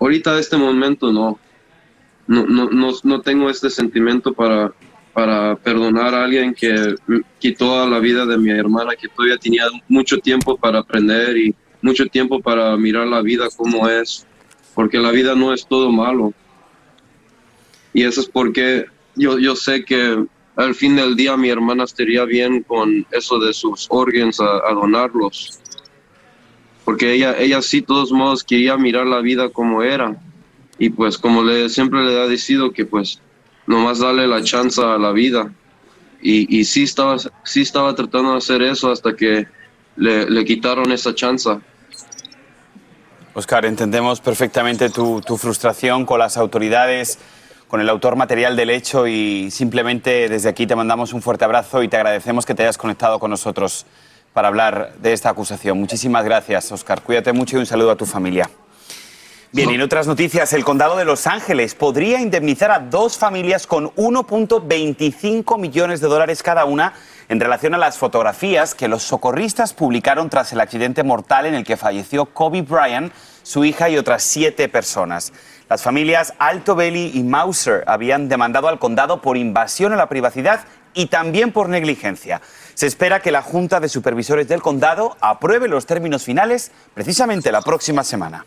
Ahorita, 0.00 0.32
en 0.32 0.38
este 0.38 0.56
momento, 0.56 1.12
no. 1.12 1.38
No, 2.26 2.46
no, 2.46 2.90
no, 3.02 3.20
tengo 3.22 3.48
este 3.48 3.70
sentimiento 3.70 4.34
para, 4.34 4.72
para 5.14 5.56
perdonar 5.56 6.14
a 6.14 6.24
alguien 6.24 6.54
que 6.54 6.94
quitó 7.38 7.88
la 7.88 7.98
vida 8.00 8.26
de 8.26 8.36
mi 8.36 8.50
hermana, 8.50 8.94
que 8.96 9.08
todavía 9.08 9.38
tenía 9.38 9.64
mucho 9.88 10.18
tiempo 10.18 10.56
para 10.56 10.80
aprender 10.80 11.36
y 11.38 11.54
mucho 11.80 12.04
tiempo 12.06 12.40
para 12.40 12.76
mirar 12.76 13.06
la 13.06 13.22
vida 13.22 13.46
como 13.56 13.88
es, 13.88 14.26
porque 14.74 14.98
la 14.98 15.10
vida 15.10 15.34
no 15.34 15.54
es 15.54 15.66
todo 15.66 15.90
malo. 15.90 16.34
Y 17.94 18.04
eso 18.04 18.20
es 18.20 18.28
porque 18.28 18.84
yo, 19.16 19.38
yo 19.38 19.56
sé 19.56 19.84
que 19.84 20.26
al 20.58 20.74
fin 20.74 20.96
del 20.96 21.14
día 21.14 21.36
mi 21.36 21.48
hermana 21.50 21.84
estaría 21.84 22.24
bien 22.24 22.64
con 22.64 23.06
eso 23.12 23.38
de 23.38 23.54
sus 23.54 23.86
órganos 23.90 24.40
a, 24.40 24.72
donarlos. 24.74 25.60
Porque 26.84 27.12
ella, 27.12 27.36
ella 27.38 27.62
sí, 27.62 27.80
todos 27.80 28.10
modos, 28.10 28.42
quería 28.42 28.76
mirar 28.76 29.06
la 29.06 29.20
vida 29.20 29.50
como 29.50 29.84
era. 29.84 30.20
Y 30.76 30.90
pues 30.90 31.16
como 31.16 31.44
le, 31.44 31.68
siempre 31.68 32.02
le 32.02 32.20
ha 32.20 32.26
decidido 32.26 32.72
que 32.72 32.84
pues 32.84 33.20
nomás 33.68 34.00
darle 34.00 34.26
la 34.26 34.42
chance 34.42 34.82
a 34.82 34.98
la 34.98 35.12
vida. 35.12 35.52
Y, 36.20 36.58
y 36.58 36.64
sí, 36.64 36.82
estaba, 36.82 37.16
sí 37.44 37.60
estaba 37.60 37.94
tratando 37.94 38.32
de 38.32 38.38
hacer 38.38 38.60
eso 38.62 38.90
hasta 38.90 39.14
que 39.14 39.46
le, 39.94 40.28
le 40.28 40.44
quitaron 40.44 40.90
esa 40.90 41.14
chance. 41.14 41.50
Oscar, 43.32 43.64
entendemos 43.64 44.20
perfectamente 44.20 44.90
tu, 44.90 45.20
tu 45.20 45.36
frustración 45.36 46.04
con 46.04 46.18
las 46.18 46.36
autoridades 46.36 47.20
con 47.68 47.82
el 47.82 47.88
autor 47.90 48.16
material 48.16 48.56
del 48.56 48.70
hecho 48.70 49.06
y 49.06 49.50
simplemente 49.50 50.28
desde 50.28 50.48
aquí 50.48 50.66
te 50.66 50.74
mandamos 50.74 51.12
un 51.12 51.20
fuerte 51.20 51.44
abrazo 51.44 51.82
y 51.82 51.88
te 51.88 51.96
agradecemos 51.96 52.46
que 52.46 52.54
te 52.54 52.62
hayas 52.62 52.78
conectado 52.78 53.18
con 53.18 53.30
nosotros 53.30 53.84
para 54.32 54.48
hablar 54.48 54.94
de 55.00 55.12
esta 55.12 55.28
acusación. 55.28 55.78
Muchísimas 55.78 56.24
gracias, 56.24 56.72
Oscar. 56.72 57.02
Cuídate 57.02 57.32
mucho 57.32 57.56
y 57.56 57.60
un 57.60 57.66
saludo 57.66 57.90
a 57.90 57.96
tu 57.96 58.06
familia. 58.06 58.48
Bien, 59.50 59.70
en 59.70 59.80
otras 59.80 60.06
noticias, 60.06 60.52
el 60.52 60.62
condado 60.62 60.96
de 60.98 61.06
Los 61.06 61.26
Ángeles 61.26 61.74
podría 61.74 62.20
indemnizar 62.20 62.70
a 62.70 62.80
dos 62.80 63.16
familias 63.16 63.66
con 63.66 63.86
1.25 63.94 65.58
millones 65.58 66.02
de 66.02 66.08
dólares 66.08 66.42
cada 66.42 66.66
una 66.66 66.92
en 67.30 67.40
relación 67.40 67.74
a 67.74 67.78
las 67.78 67.96
fotografías 67.96 68.74
que 68.74 68.88
los 68.88 69.02
socorristas 69.02 69.72
publicaron 69.72 70.28
tras 70.28 70.52
el 70.52 70.60
accidente 70.60 71.02
mortal 71.02 71.46
en 71.46 71.54
el 71.54 71.64
que 71.64 71.78
falleció 71.78 72.26
Kobe 72.26 72.60
Bryant, 72.60 73.12
su 73.42 73.64
hija 73.64 73.88
y 73.88 73.96
otras 73.96 74.22
siete 74.22 74.68
personas. 74.68 75.32
Las 75.68 75.82
familias 75.82 76.32
Alto 76.38 76.74
Belly 76.74 77.10
y 77.12 77.22
Mauser 77.22 77.84
habían 77.86 78.28
demandado 78.30 78.68
al 78.68 78.78
condado 78.78 79.20
por 79.20 79.36
invasión 79.36 79.92
a 79.92 79.96
la 79.96 80.08
privacidad 80.08 80.60
y 80.94 81.06
también 81.06 81.52
por 81.52 81.68
negligencia. 81.68 82.40
Se 82.72 82.86
espera 82.86 83.20
que 83.20 83.30
la 83.30 83.42
Junta 83.42 83.78
de 83.78 83.90
Supervisores 83.90 84.48
del 84.48 84.62
Condado 84.62 85.16
apruebe 85.20 85.68
los 85.68 85.84
términos 85.84 86.24
finales 86.24 86.72
precisamente 86.94 87.52
la 87.52 87.60
próxima 87.60 88.02
semana. 88.02 88.46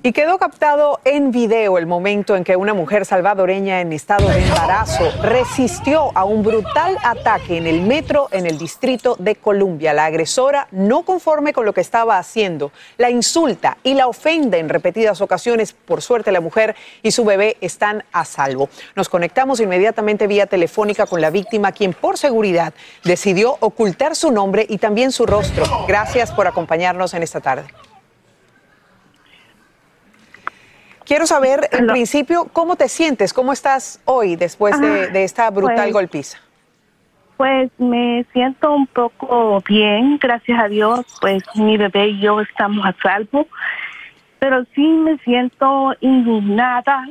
Y 0.00 0.12
quedó 0.12 0.38
captado 0.38 1.00
en 1.04 1.32
video 1.32 1.76
el 1.76 1.86
momento 1.86 2.36
en 2.36 2.44
que 2.44 2.54
una 2.54 2.72
mujer 2.72 3.04
salvadoreña 3.04 3.80
en 3.80 3.92
estado 3.92 4.28
de 4.28 4.44
embarazo 4.44 5.10
resistió 5.22 6.12
a 6.14 6.24
un 6.24 6.44
brutal 6.44 6.96
ataque 7.02 7.56
en 7.56 7.66
el 7.66 7.82
metro 7.82 8.28
en 8.30 8.46
el 8.46 8.58
distrito 8.58 9.16
de 9.18 9.34
Columbia. 9.34 9.92
La 9.92 10.04
agresora, 10.04 10.68
no 10.70 11.02
conforme 11.02 11.52
con 11.52 11.66
lo 11.66 11.72
que 11.72 11.80
estaba 11.80 12.16
haciendo, 12.16 12.70
la 12.96 13.10
insulta 13.10 13.76
y 13.82 13.94
la 13.94 14.06
ofende 14.06 14.58
en 14.58 14.68
repetidas 14.68 15.20
ocasiones. 15.20 15.72
Por 15.72 16.00
suerte, 16.00 16.30
la 16.30 16.40
mujer 16.40 16.76
y 17.02 17.10
su 17.10 17.24
bebé 17.24 17.56
están 17.60 18.04
a 18.12 18.24
salvo. 18.24 18.68
Nos 18.94 19.08
conectamos 19.08 19.58
inmediatamente 19.58 20.28
vía 20.28 20.46
telefónica 20.46 21.06
con 21.06 21.20
la 21.20 21.30
víctima, 21.30 21.72
quien 21.72 21.92
por 21.92 22.18
seguridad 22.18 22.72
decidió 23.02 23.56
ocultar 23.58 24.14
su 24.14 24.30
nombre 24.30 24.64
y 24.68 24.78
también 24.78 25.10
su 25.10 25.26
rostro. 25.26 25.64
Gracias 25.88 26.30
por 26.30 26.46
acompañarnos 26.46 27.14
en 27.14 27.24
esta 27.24 27.40
tarde. 27.40 27.64
Quiero 31.08 31.26
saber, 31.26 31.70
en 31.72 31.86
principio, 31.86 32.48
¿cómo 32.52 32.76
te 32.76 32.86
sientes? 32.86 33.32
¿Cómo 33.32 33.54
estás 33.54 33.98
hoy 34.04 34.36
después 34.36 34.78
de, 34.78 35.08
de 35.08 35.24
esta 35.24 35.48
brutal 35.48 35.84
pues, 35.84 35.92
golpiza? 35.94 36.38
Pues 37.38 37.70
me 37.78 38.26
siento 38.34 38.74
un 38.74 38.86
poco 38.86 39.62
bien, 39.66 40.18
gracias 40.18 40.60
a 40.60 40.68
Dios, 40.68 41.06
pues 41.22 41.42
mi 41.54 41.78
bebé 41.78 42.08
y 42.08 42.20
yo 42.20 42.42
estamos 42.42 42.84
a 42.84 42.94
salvo, 43.02 43.46
pero 44.38 44.66
sí 44.74 44.82
me 44.82 45.16
siento 45.20 45.94
indignada, 46.00 47.08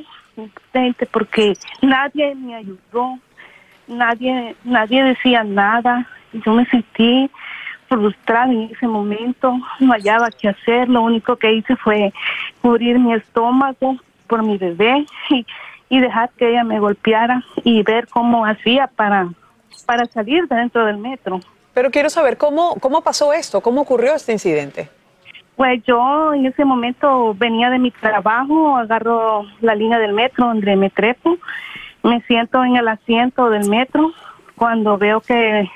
porque 1.10 1.54
nadie 1.82 2.36
me 2.36 2.54
ayudó, 2.54 3.18
nadie, 3.88 4.54
nadie 4.62 5.02
decía 5.02 5.42
nada, 5.42 6.06
yo 6.32 6.52
me 6.52 6.64
sentí 6.66 7.28
frustrada 7.88 8.52
en 8.52 8.70
ese 8.72 8.86
momento, 8.86 9.58
no 9.80 9.92
hallaba 9.92 10.28
qué 10.30 10.48
hacer, 10.48 10.88
lo 10.88 11.02
único 11.02 11.36
que 11.36 11.52
hice 11.52 11.76
fue 11.76 12.12
cubrir 12.60 12.98
mi 12.98 13.14
estómago 13.14 13.96
por 14.26 14.42
mi 14.42 14.58
bebé 14.58 15.06
y, 15.30 15.46
y 15.88 16.00
dejar 16.00 16.30
que 16.36 16.50
ella 16.50 16.64
me 16.64 16.78
golpeara 16.78 17.42
y 17.64 17.82
ver 17.82 18.08
cómo 18.08 18.44
hacía 18.44 18.86
para, 18.86 19.28
para 19.86 20.04
salir 20.06 20.46
de 20.48 20.56
dentro 20.56 20.84
del 20.84 20.98
metro. 20.98 21.40
Pero 21.74 21.90
quiero 21.90 22.10
saber 22.10 22.36
cómo, 22.36 22.74
cómo 22.80 23.02
pasó 23.02 23.32
esto, 23.32 23.60
cómo 23.60 23.82
ocurrió 23.82 24.14
este 24.14 24.32
incidente. 24.32 24.88
Pues 25.56 25.82
yo 25.84 26.34
en 26.34 26.46
ese 26.46 26.64
momento 26.64 27.34
venía 27.34 27.70
de 27.70 27.78
mi 27.78 27.90
trabajo, 27.90 28.76
agarro 28.76 29.44
la 29.60 29.74
línea 29.74 29.98
del 29.98 30.12
metro 30.12 30.46
donde 30.46 30.76
me 30.76 30.90
trepo, 30.90 31.36
me 32.02 32.20
siento 32.22 32.64
en 32.64 32.76
el 32.76 32.86
asiento 32.86 33.50
del 33.50 33.68
metro, 33.68 34.12
cuando 34.56 34.98
veo 34.98 35.20
que 35.20 35.68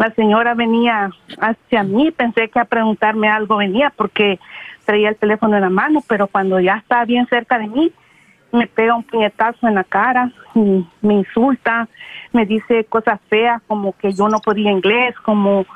la 0.00 0.10
señora 0.12 0.54
venía 0.54 1.10
hacia 1.38 1.82
mí, 1.82 2.10
pensé 2.10 2.48
que 2.48 2.58
a 2.58 2.64
preguntarme 2.64 3.28
algo 3.28 3.58
venía 3.58 3.92
porque 3.94 4.40
traía 4.86 5.10
el 5.10 5.16
teléfono 5.16 5.56
en 5.56 5.62
la 5.62 5.68
mano, 5.68 6.02
pero 6.08 6.26
cuando 6.26 6.58
ya 6.58 6.76
está 6.76 7.04
bien 7.04 7.26
cerca 7.26 7.58
de 7.58 7.68
mí, 7.68 7.92
me 8.50 8.66
pega 8.66 8.96
un 8.96 9.02
puñetazo 9.02 9.68
en 9.68 9.74
la 9.74 9.84
cara, 9.84 10.32
y 10.54 10.86
me 11.02 11.14
insulta, 11.14 11.86
me 12.32 12.46
dice 12.46 12.84
cosas 12.84 13.20
feas 13.28 13.60
como 13.66 13.92
que 13.92 14.12
yo 14.12 14.30
no 14.30 14.38
podía 14.38 14.70
inglés, 14.70 15.14
como 15.20 15.66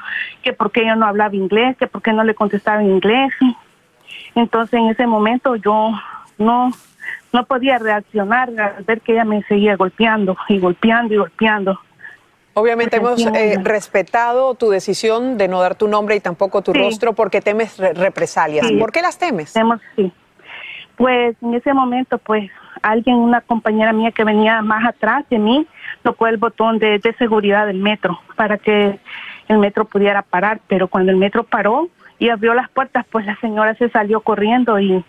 que 0.42 0.54
por 0.54 0.72
qué 0.72 0.86
yo 0.86 0.96
no 0.96 1.04
hablaba 1.04 1.36
inglés, 1.36 1.76
que 1.76 1.86
por 1.86 2.00
qué 2.00 2.14
no 2.14 2.24
le 2.24 2.34
contestaba 2.34 2.80
en 2.80 2.92
inglés. 2.92 3.30
Entonces 4.34 4.80
en 4.80 4.88
ese 4.88 5.06
momento 5.06 5.54
yo 5.56 5.90
no 6.38 6.70
no 7.30 7.44
podía 7.44 7.78
reaccionar 7.78 8.48
al 8.58 8.84
ver 8.84 9.02
que 9.02 9.12
ella 9.12 9.24
me 9.24 9.42
seguía 9.42 9.76
golpeando 9.76 10.36
y 10.48 10.58
golpeando 10.60 11.12
y 11.12 11.16
golpeando. 11.18 11.78
Obviamente 12.54 12.96
hemos 12.98 13.20
eh, 13.26 13.58
respetado 13.62 14.54
tu 14.54 14.70
decisión 14.70 15.36
de 15.38 15.48
no 15.48 15.60
dar 15.60 15.74
tu 15.74 15.88
nombre 15.88 16.14
y 16.16 16.20
tampoco 16.20 16.62
tu 16.62 16.72
Sí. 16.72 16.78
rostro 16.78 17.12
porque 17.12 17.40
temes 17.40 17.76
re- 17.78 17.92
represalias. 17.94 18.66
Sí. 18.68 18.76
¿Por 18.76 18.92
qué 18.92 19.02
las 19.02 19.18
temes? 19.18 19.52
Sí. 19.96 20.12
Pues 20.96 21.36
en 21.42 21.54
ese 21.54 21.74
momento, 21.74 22.18
pues 22.18 22.50
alguien, 22.82 23.16
una 23.16 23.40
compañera 23.40 23.92
mía 23.92 24.12
que 24.12 24.22
venía 24.22 24.62
más 24.62 24.84
atrás 24.86 25.24
de 25.30 25.38
mí, 25.38 25.66
tocó 26.04 26.28
el 26.28 26.36
botón 26.36 26.78
de, 26.78 26.98
de 27.00 27.12
seguridad 27.14 27.66
del 27.66 27.78
metro 27.78 28.20
para 28.36 28.58
que 28.58 29.00
el 29.48 29.58
metro 29.58 29.84
pudiera 29.86 30.22
parar. 30.22 30.60
Pero 30.68 30.86
cuando 30.86 31.10
el 31.10 31.16
metro 31.18 31.42
paró 31.42 31.88
y 32.20 32.28
abrió 32.28 32.54
las 32.54 32.68
puertas, 32.70 33.04
pues 33.10 33.26
la 33.26 33.36
señora 33.40 33.74
se 33.74 33.88
salió 33.88 34.20
corriendo 34.20 34.78
y 34.78 35.04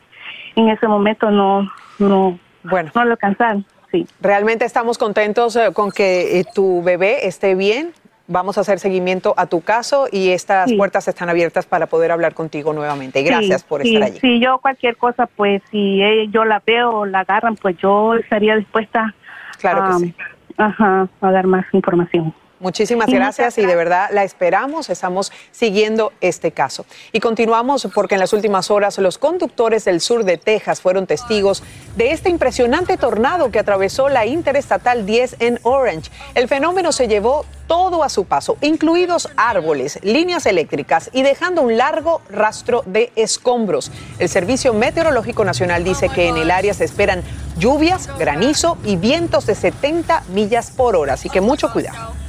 en 0.56 0.70
ese 0.70 0.88
momento 0.88 1.30
no, 1.30 1.70
no, 2.00 2.40
Bueno. 2.64 2.90
no 2.96 3.06
lo 3.06 3.12
alcanzaron. 3.12 3.64
Sí. 3.96 4.08
Realmente 4.22 4.66
estamos 4.66 4.98
contentos 4.98 5.56
eh, 5.56 5.70
con 5.74 5.92
que 5.92 6.40
eh, 6.40 6.46
tu 6.54 6.84
bebé 6.84 7.28
esté 7.28 7.56
bien. 7.56 7.94
Vamos 8.28 8.58
a 8.58 8.62
hacer 8.62 8.80
seguimiento 8.80 9.36
a 9.38 9.46
tu 9.46 9.62
caso 9.62 10.08
y 10.12 10.30
estas 10.32 10.70
Sí. 10.72 10.76
puertas 10.78 11.08
están 11.08 11.30
abiertas 11.30 11.66
para 11.68 11.86
poder 11.86 12.12
hablar 12.12 12.34
contigo 12.34 12.74
nuevamente. 12.74 13.22
Gracias 13.22 13.62
Sí, 13.62 13.68
por 13.70 13.82
estar 13.86 14.02
allí. 14.04 14.20
Si 14.20 14.40
yo 14.40 14.58
cualquier 14.58 14.98
cosa, 14.98 15.28
pues 15.28 15.62
si 15.70 16.02
ella- 16.02 16.30
yo 16.32 16.44
la 16.44 16.62
veo 16.66 16.90
o 16.90 17.06
la 17.06 17.20
agarran, 17.20 17.56
pues 17.56 17.78
yo 17.78 18.16
estaría 18.16 18.56
dispuesta 18.56 19.14
Claro 19.60 19.84
que 19.84 19.90
a, 19.92 19.98
sí. 20.00 20.16
ajá, 20.58 21.08
a 21.22 21.32
dar 21.32 21.46
más 21.46 21.66
información. 21.72 22.34
Muchísimas 22.60 23.10
Y 23.10 23.14
gracias 23.14 23.58
y 23.58 23.66
de 23.66 23.76
verdad 23.76 24.10
la 24.14 24.24
esperamos, 24.24 24.90
estamos 24.90 25.32
siguiendo 25.52 26.14
este 26.22 26.52
caso. 26.52 26.86
Y 27.12 27.20
continuamos 27.20 27.88
porque 27.94 28.16
en 28.16 28.22
las 28.22 28.32
últimas 28.32 28.72
horas 28.72 28.98
los 28.98 29.18
conductores 29.18 29.84
del 29.84 30.00
sur 30.00 30.24
de 30.24 30.38
Texas 30.38 30.80
fueron 30.80 31.06
testigos 31.06 31.64
de 31.98 32.12
este 32.12 32.30
impresionante 32.30 32.96
tornado 32.96 33.52
que 33.52 33.60
atravesó 33.60 34.08
la 34.08 34.26
Interestatal 34.26 35.06
10 35.06 35.36
en 35.40 35.60
Orange. 35.64 36.10
El 36.34 36.48
fenómeno 36.48 36.94
se 36.94 37.10
llevó 37.10 37.46
todo 37.68 38.04
a 38.04 38.10
su 38.10 38.26
paso, 38.26 38.58
incluidos 38.62 39.30
árboles, 39.36 40.00
líneas 40.02 40.46
eléctricas 40.46 41.10
y 41.12 41.24
dejando 41.24 41.62
un 41.62 41.76
largo 41.76 42.22
rastro 42.30 42.84
de 42.86 43.12
escombros. 43.18 43.92
El 44.20 44.30
Servicio 44.30 44.74
Meteorológico 44.74 45.44
Nacional 45.44 45.84
dice 45.84 46.08
que 46.08 46.30
en 46.30 46.38
el 46.38 46.52
área 46.52 46.74
se 46.74 46.86
esperan 46.86 47.22
lluvias, 47.58 48.08
granizo 48.18 48.78
y 48.86 48.96
vientos 48.96 49.46
de 49.46 49.56
70 49.56 50.24
millas 50.30 50.72
por 50.72 50.96
hora, 50.96 51.14
así 51.14 51.30
que 51.30 51.42
mucho 51.42 51.72
cuidado. 51.74 52.25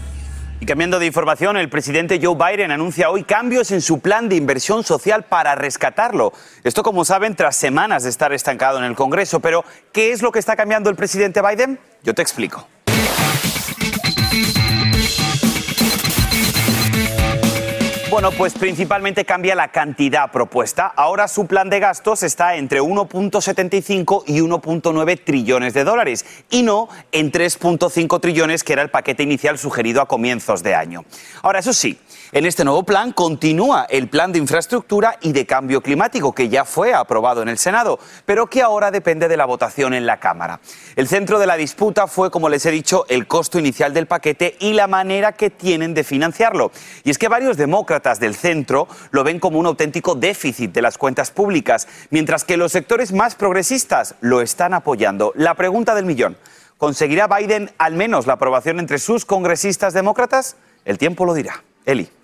Y 0.59 0.65
cambiando 0.65 0.99
de 0.99 1.07
información, 1.07 1.59
el 1.59 1.69
presidente 1.69 2.19
Joe 2.23 2.35
Biden 2.35 2.71
anuncia 2.71 3.11
hoy 3.11 3.25
cambios 3.25 3.71
en 3.73 3.83
su 3.83 4.01
plan 4.01 4.29
de 4.29 4.37
inversión 4.37 4.85
social 4.85 5.25
para 5.25 5.55
rescatarlo. 5.55 6.33
Esto, 6.65 6.83
como 6.83 7.05
saben, 7.05 7.37
tras 7.37 7.57
semanas 7.57 8.05
de 8.05 8.11
estar 8.11 8.33
estancado 8.33 8.79
en 8.79 8.85
el 8.85 8.95
Congreso. 8.95 9.41
Pero, 9.41 9.65
¿qué 9.93 10.13
es 10.13 10.23
lo 10.23 10.33
que 10.33 10.39
está 10.39 10.57
cambiando 10.57 10.89
el 10.89 10.97
presidente 10.97 11.43
Biden? 11.43 11.79
Yo 12.03 12.15
te 12.15 12.23
explico. 12.23 12.67
Bueno, 18.17 18.31
pues 18.31 18.55
principalmente 18.55 19.27
cambia 19.27 19.55
la 19.55 19.69
cantidad 19.69 20.33
propuesta. 20.33 20.87
Ahora 20.87 21.29
su 21.29 21.47
plan 21.47 21.69
de 21.69 21.81
gastos 21.81 22.23
está 22.23 22.57
entre 22.57 22.81
1.75 22.81 24.23
y 24.27 24.41
1.9 24.41 25.21
trillones 25.23 25.75
de 25.75 25.85
dólares 25.85 26.25
y 26.49 26.63
no 26.63 26.89
en 27.13 27.31
3.5 27.31 28.19
trillones 28.19 28.65
que 28.65 28.73
era 28.73 28.81
el 28.81 28.89
paquete 28.89 29.23
inicial 29.23 29.59
sugerido 29.59 30.01
a 30.01 30.09
comienzos 30.09 30.63
de 30.63 30.75
año. 30.75 31.05
Ahora, 31.43 31.59
eso 31.59 31.75
sí, 31.75 31.99
en 32.33 32.45
este 32.45 32.65
nuevo 32.65 32.83
plan 32.83 33.13
continúa 33.13 33.87
el 33.89 34.09
plan 34.09 34.33
de 34.33 34.39
infraestructura 34.39 35.17
y 35.21 35.33
de 35.33 35.47
cambio 35.47 35.81
climático 35.81 36.35
que 36.35 36.49
ya 36.49 36.65
fue 36.65 36.93
aprobado 36.93 37.43
en 37.43 37.49
el 37.49 37.59
Senado, 37.59 37.99
pero 38.25 38.49
que 38.49 38.63
ahora 38.63 38.91
depende 38.91 39.29
de 39.29 39.37
la 39.37 39.45
votación 39.45 39.95
en 39.95 40.07
la 40.07 40.19
Cámara. 40.19 40.61
El 40.97 41.07
centro 41.07 41.39
de 41.39 41.47
la 41.47 41.57
disputa 41.57 42.07
fue, 42.07 42.31
como 42.31 42.49
les 42.49 42.67
he 42.67 42.71
dicho, 42.71 43.07
el 43.09 43.27
costo 43.27 43.59
inicial 43.59 43.95
del 43.95 44.07
paquete 44.07 44.57
y 44.59 44.73
la 44.73 44.89
manera 44.89 45.33
que 45.33 45.51
tienen 45.51 45.95
de 45.95 46.05
financiarlo. 46.05 46.73
Y 47.05 47.11
es 47.11 47.19
que 47.19 47.29
varios 47.29 47.57
demócratas 47.57 48.19
del 48.19 48.35
centro 48.35 48.89
lo 49.11 49.23
ven 49.23 49.39
como 49.39 49.59
un 49.59 49.67
auténtico 49.67 50.15
déficit 50.15 50.73
de 50.73 50.83
las 50.83 50.99
cuentas 50.99 51.31
públicas, 51.31 51.87
mientras 52.11 52.45
que 52.45 52.57
los 52.57 52.73
sectores 52.73 53.13
más 53.13 53.35
progresistas 53.37 54.17
lo 54.21 54.41
están 54.41 54.75
apoyando. 54.75 55.33
La 55.37 55.55
pregunta 55.55 55.95
del 55.95 56.07
millón, 56.07 56.37
¿conseguirá 56.77 57.29
Biden 57.29 57.71
al 57.79 57.95
menos 57.95 58.27
la 58.27 58.35
aprobación 58.35 58.81
entre 58.81 58.99
sus 58.99 59.25
congresistas 59.25 59.95
demócratas? 59.95 60.57
El 60.85 60.99
tiempo 60.99 61.25
lo 61.25 61.35
dirá. 61.35 61.63
Eli. 61.85 62.16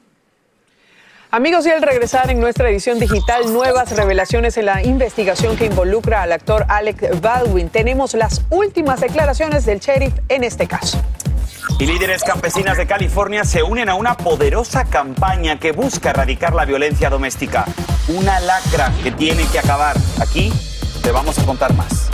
Amigos, 1.35 1.65
y 1.65 1.71
al 1.71 1.81
regresar 1.81 2.31
en 2.31 2.41
nuestra 2.41 2.69
edición 2.69 2.99
digital, 2.99 3.51
nuevas 3.55 3.97
revelaciones 3.97 4.59
en 4.59 4.67
la 4.67 4.83
investigación 4.83 5.57
que 5.57 5.65
involucra 5.65 6.21
al 6.21 6.31
actor 6.31 6.67
Alec 6.69 7.23
Baldwin. 7.23 7.71
Tenemos 7.71 8.13
las 8.13 8.43
últimas 8.51 9.01
declaraciones 9.01 9.65
del 9.65 9.81
sheriff 9.81 10.13
en 10.29 10.45
este 10.45 10.67
caso. 10.67 11.03
Y 11.79 11.87
líderes 11.87 12.23
campesinas 12.23 12.77
de 12.77 12.87
California 12.87 13.45
se 13.45 13.63
unen 13.63 13.89
a 13.89 13.95
una 13.95 14.15
poderosa 14.15 14.85
campaña 14.85 15.59
que 15.59 15.73
busca 15.73 16.11
erradicar 16.11 16.53
la 16.53 16.67
violencia 16.67 17.09
doméstica. 17.09 17.65
Una 18.09 18.39
lacra 18.39 18.93
que 19.03 19.11
tiene 19.11 19.47
que 19.47 19.59
acabar. 19.59 19.97
Aquí 20.21 20.53
te 21.03 21.13
vamos 21.13 21.39
a 21.39 21.47
contar 21.47 21.73
más. 21.73 22.11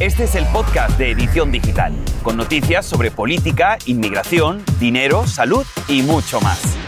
Este 0.00 0.24
es 0.24 0.34
el 0.34 0.44
podcast 0.46 0.98
de 0.98 1.12
Edición 1.12 1.52
Digital, 1.52 1.94
con 2.24 2.36
noticias 2.36 2.84
sobre 2.84 3.12
política, 3.12 3.78
inmigración, 3.86 4.64
dinero, 4.80 5.24
salud 5.24 5.64
y 5.86 6.02
mucho 6.02 6.40
más. 6.40 6.83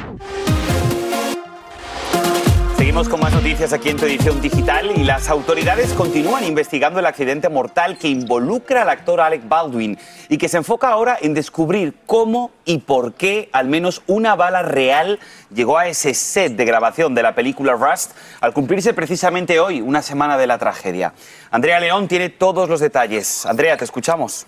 Seguimos 2.96 3.12
con 3.12 3.20
más 3.20 3.34
noticias 3.34 3.74
aquí 3.74 3.90
en 3.90 3.98
tu 3.98 4.06
edición 4.06 4.40
digital 4.40 4.90
y 4.96 5.04
las 5.04 5.28
autoridades 5.28 5.92
continúan 5.92 6.44
investigando 6.44 6.98
el 6.98 7.04
accidente 7.04 7.50
mortal 7.50 7.98
que 7.98 8.08
involucra 8.08 8.80
al 8.80 8.88
actor 8.88 9.20
Alec 9.20 9.46
Baldwin 9.46 9.98
y 10.30 10.38
que 10.38 10.48
se 10.48 10.56
enfoca 10.56 10.88
ahora 10.88 11.18
en 11.20 11.34
descubrir 11.34 11.92
cómo 12.06 12.52
y 12.64 12.78
por 12.78 13.12
qué 13.12 13.50
al 13.52 13.68
menos 13.68 14.00
una 14.06 14.34
bala 14.34 14.62
real 14.62 15.18
llegó 15.54 15.76
a 15.76 15.88
ese 15.88 16.14
set 16.14 16.56
de 16.56 16.64
grabación 16.64 17.14
de 17.14 17.22
la 17.22 17.34
película 17.34 17.74
Rust 17.74 18.12
al 18.40 18.54
cumplirse 18.54 18.94
precisamente 18.94 19.60
hoy, 19.60 19.82
una 19.82 20.00
semana 20.00 20.38
de 20.38 20.46
la 20.46 20.56
tragedia. 20.56 21.12
Andrea 21.50 21.78
León 21.80 22.08
tiene 22.08 22.30
todos 22.30 22.66
los 22.66 22.80
detalles. 22.80 23.44
Andrea, 23.44 23.76
te 23.76 23.84
escuchamos. 23.84 24.46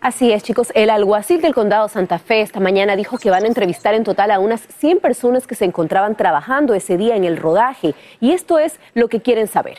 Así 0.00 0.32
es, 0.32 0.42
chicos. 0.42 0.68
El 0.74 0.88
alguacil 0.88 1.42
del 1.42 1.54
condado 1.54 1.86
Santa 1.88 2.18
Fe 2.18 2.40
esta 2.40 2.58
mañana 2.58 2.96
dijo 2.96 3.18
que 3.18 3.28
van 3.28 3.44
a 3.44 3.46
entrevistar 3.46 3.92
en 3.92 4.02
total 4.02 4.30
a 4.30 4.38
unas 4.38 4.62
100 4.78 4.98
personas 4.98 5.46
que 5.46 5.54
se 5.54 5.66
encontraban 5.66 6.16
trabajando 6.16 6.72
ese 6.72 6.96
día 6.96 7.16
en 7.16 7.24
el 7.24 7.36
rodaje. 7.36 7.94
Y 8.18 8.32
esto 8.32 8.58
es 8.58 8.80
lo 8.94 9.08
que 9.08 9.20
quieren 9.20 9.46
saber. 9.46 9.78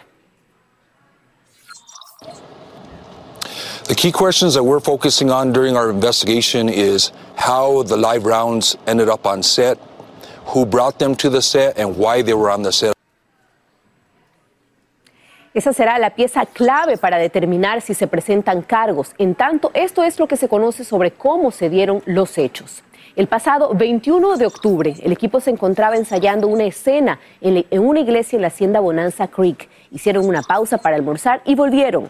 The 3.88 3.96
key 3.96 4.12
questions 4.12 4.54
that 4.54 4.63
we're 4.63 4.80
focusing 4.80 5.32
on 5.32 5.51
during 5.51 5.75
our 5.75 5.90
investigation 5.90 6.70
is 6.70 7.12
how 7.36 7.84
the 7.84 7.98
live 7.98 8.25
rounds 8.25 8.78
ended 8.86 9.10
up 9.10 9.25
on 9.25 9.42
set, 9.42 9.80
who 10.54 10.66
brought 10.68 11.00
them 11.00 11.16
to 11.16 11.30
the 11.30 11.42
set, 11.42 11.78
and 11.80 11.98
why 11.98 12.22
they 12.22 12.36
were 12.36 12.51
on 12.51 12.62
the 12.62 12.72
set. 12.72 12.94
Esa 15.53 15.74
será 15.74 16.00
la 16.00 16.12
pieza 16.12 16.46
clave 16.46 16.96
para 16.96 17.17
determinar 17.17 17.81
si 17.81 17.93
se 17.93 18.08
presentan 18.08 18.62
cargos. 18.62 19.13
En 19.17 19.36
tanto, 19.36 19.70
esto 19.74 20.01
es 20.01 20.17
lo 20.17 20.25
que 20.25 20.38
se 20.38 20.48
conoce 20.48 20.86
sobre 20.86 21.12
cómo 21.12 21.51
se 21.51 21.70
dieron 21.70 22.01
los 22.05 22.38
hechos. 22.38 22.84
El 23.17 23.27
pasado 23.27 23.74
21 23.74 24.38
de 24.38 24.46
octubre, 24.46 24.96
el 25.03 25.12
equipo 25.12 25.41
se 25.41 25.50
encontraba 25.50 25.98
ensayando 25.98 26.48
una 26.48 26.63
escena 26.63 27.20
en, 27.41 27.65
una 27.81 28.00
iglesia 28.00 28.38
en 28.38 28.43
la 28.43 28.48
hacienda 28.48 28.79
Bonanza 28.79 29.27
Creek. 29.27 29.67
Hicieron 29.91 30.25
una 30.25 30.41
pausa 30.41 30.77
para 30.77 30.96
almorzar 30.96 31.41
y 31.43 31.55
volvieron. 31.55 32.08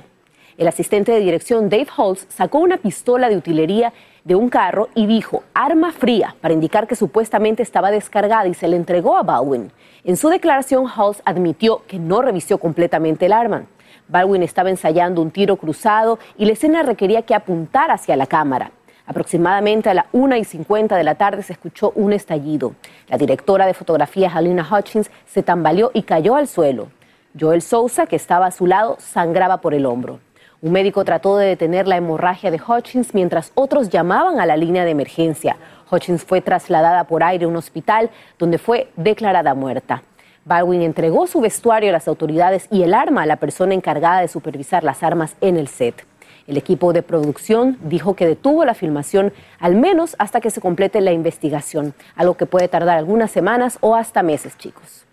El 0.60 0.67
asistente 0.67 1.12
de 1.12 1.19
dirección 1.19 1.67
Dave 1.67 1.88
Holtz 1.98 2.27
sacó 2.29 2.60
una 2.60 2.77
pistola 2.77 3.27
de 3.27 3.38
utilería 3.38 3.91
de 4.24 4.36
un 4.36 4.50
carro 4.50 4.90
y 4.96 5.08
dijo 5.08 5.44
arma 5.54 5.92
fría 5.92 6.36
para 6.42 6.54
indicar 6.54 6.88
que 6.88 6.96
supuestamente 6.96 7.63
estaba 7.63 7.92
descargada 7.92 8.48
y 8.48 8.54
se 8.54 8.68
le 8.68 8.78
entregó 8.78 9.18
a 9.18 9.24
Baldwin. 9.24 9.72
En 10.04 10.18
su 10.18 10.30
declaración, 10.30 10.86
Holtz 10.86 11.22
admitió 11.25 11.84
que 11.88 12.00
no 12.00 12.22
revisó 12.22 12.58
completamente 12.58 13.25
el 13.25 13.34
arma. 13.34 13.66
Baldwin 14.08 14.44
estaba 14.44 14.70
ensayando 14.70 15.22
un 15.22 15.32
tiro 15.32 15.56
cruzado 15.56 16.20
y 16.38 16.46
la 16.46 16.54
escena 16.54 16.84
requería 16.84 17.22
que 17.22 17.36
apuntara 17.36 17.94
hacia 17.94 18.16
la 18.16 18.28
cámara. 18.28 18.72
Aproximadamente 19.06 19.90
a 19.90 19.94
la 19.94 20.06
1 20.12 20.36
y 20.38 20.44
50 20.44 20.96
de 20.96 21.04
la 21.04 21.16
tarde 21.16 21.44
se 21.44 21.54
escuchó 21.54 21.92
un 21.96 22.13
estallido. 22.13 22.75
La 23.08 23.18
directora 23.18 23.66
de 23.66 23.74
fotografía, 23.74 24.32
Halina 24.34 24.68
Hutchins, 24.70 25.10
se 25.25 25.44
tambaleó 25.44 25.92
y 25.94 26.04
cayó 26.04 26.36
al 26.36 26.48
suelo. 26.48 26.90
Joel 27.38 27.62
Sousa, 27.62 28.06
que 28.06 28.16
estaba 28.16 28.46
a 28.48 28.51
su 28.51 28.68
lado, 28.68 28.98
sangraba 29.00 29.62
por 29.62 29.74
el 29.74 29.86
hombro. 29.86 30.20
Un 30.63 30.74
médico 30.74 31.03
trató 31.03 31.38
de 31.38 31.48
detener 31.48 31.88
la 31.88 31.98
hemorragia 31.98 32.51
de 32.51 32.62
Hutchins 32.62 33.15
mientras 33.15 33.51
otros 33.56 33.89
llamaban 33.89 34.39
a 34.39 34.46
la 34.46 34.56
línea 34.56 34.86
de 34.86 34.91
emergencia. 34.91 35.58
Hutchins 35.89 36.24
fue 36.24 36.39
trasladada 36.39 37.06
por 37.06 37.24
aire 37.24 37.46
a 37.46 37.48
un 37.48 37.56
hospital 37.56 38.12
donde 38.38 38.60
fue 38.60 38.91
declarada 38.96 39.56
muerta. 39.56 40.03
Baldwin 40.46 40.84
entregó 40.84 41.25
su 41.25 41.41
vestuario 41.41 41.89
a 41.89 41.94
las 41.94 42.08
autoridades 42.08 42.68
y 42.70 42.84
el 42.84 42.94
arma 42.94 43.24
a 43.24 43.25
la 43.25 43.38
persona 43.38 43.74
encargada 43.74 44.22
de 44.22 44.27
supervisar 44.27 44.84
las 44.84 45.01
armas 45.01 45.36
en 45.41 45.58
el 45.58 45.68
set. 45.68 46.06
El 46.46 46.58
equipo 46.58 46.94
de 46.94 47.01
producción 47.01 47.80
dijo 47.82 48.15
que 48.15 48.27
detuvo 48.27 48.63
la 48.63 48.75
filmación 48.75 49.34
al 49.60 49.75
menos 49.75 50.15
hasta 50.20 50.41
que 50.41 50.51
se 50.51 50.62
complete 50.62 51.01
la 51.01 51.12
investigación, 51.12 51.96
algo 52.15 52.38
que 52.38 52.46
puede 52.46 52.68
tardar 52.68 53.00
algunas 53.00 53.32
semanas 53.32 53.80
o 53.82 53.96
hasta 53.96 54.22
meses, 54.22 54.56
chicos. 54.60 55.08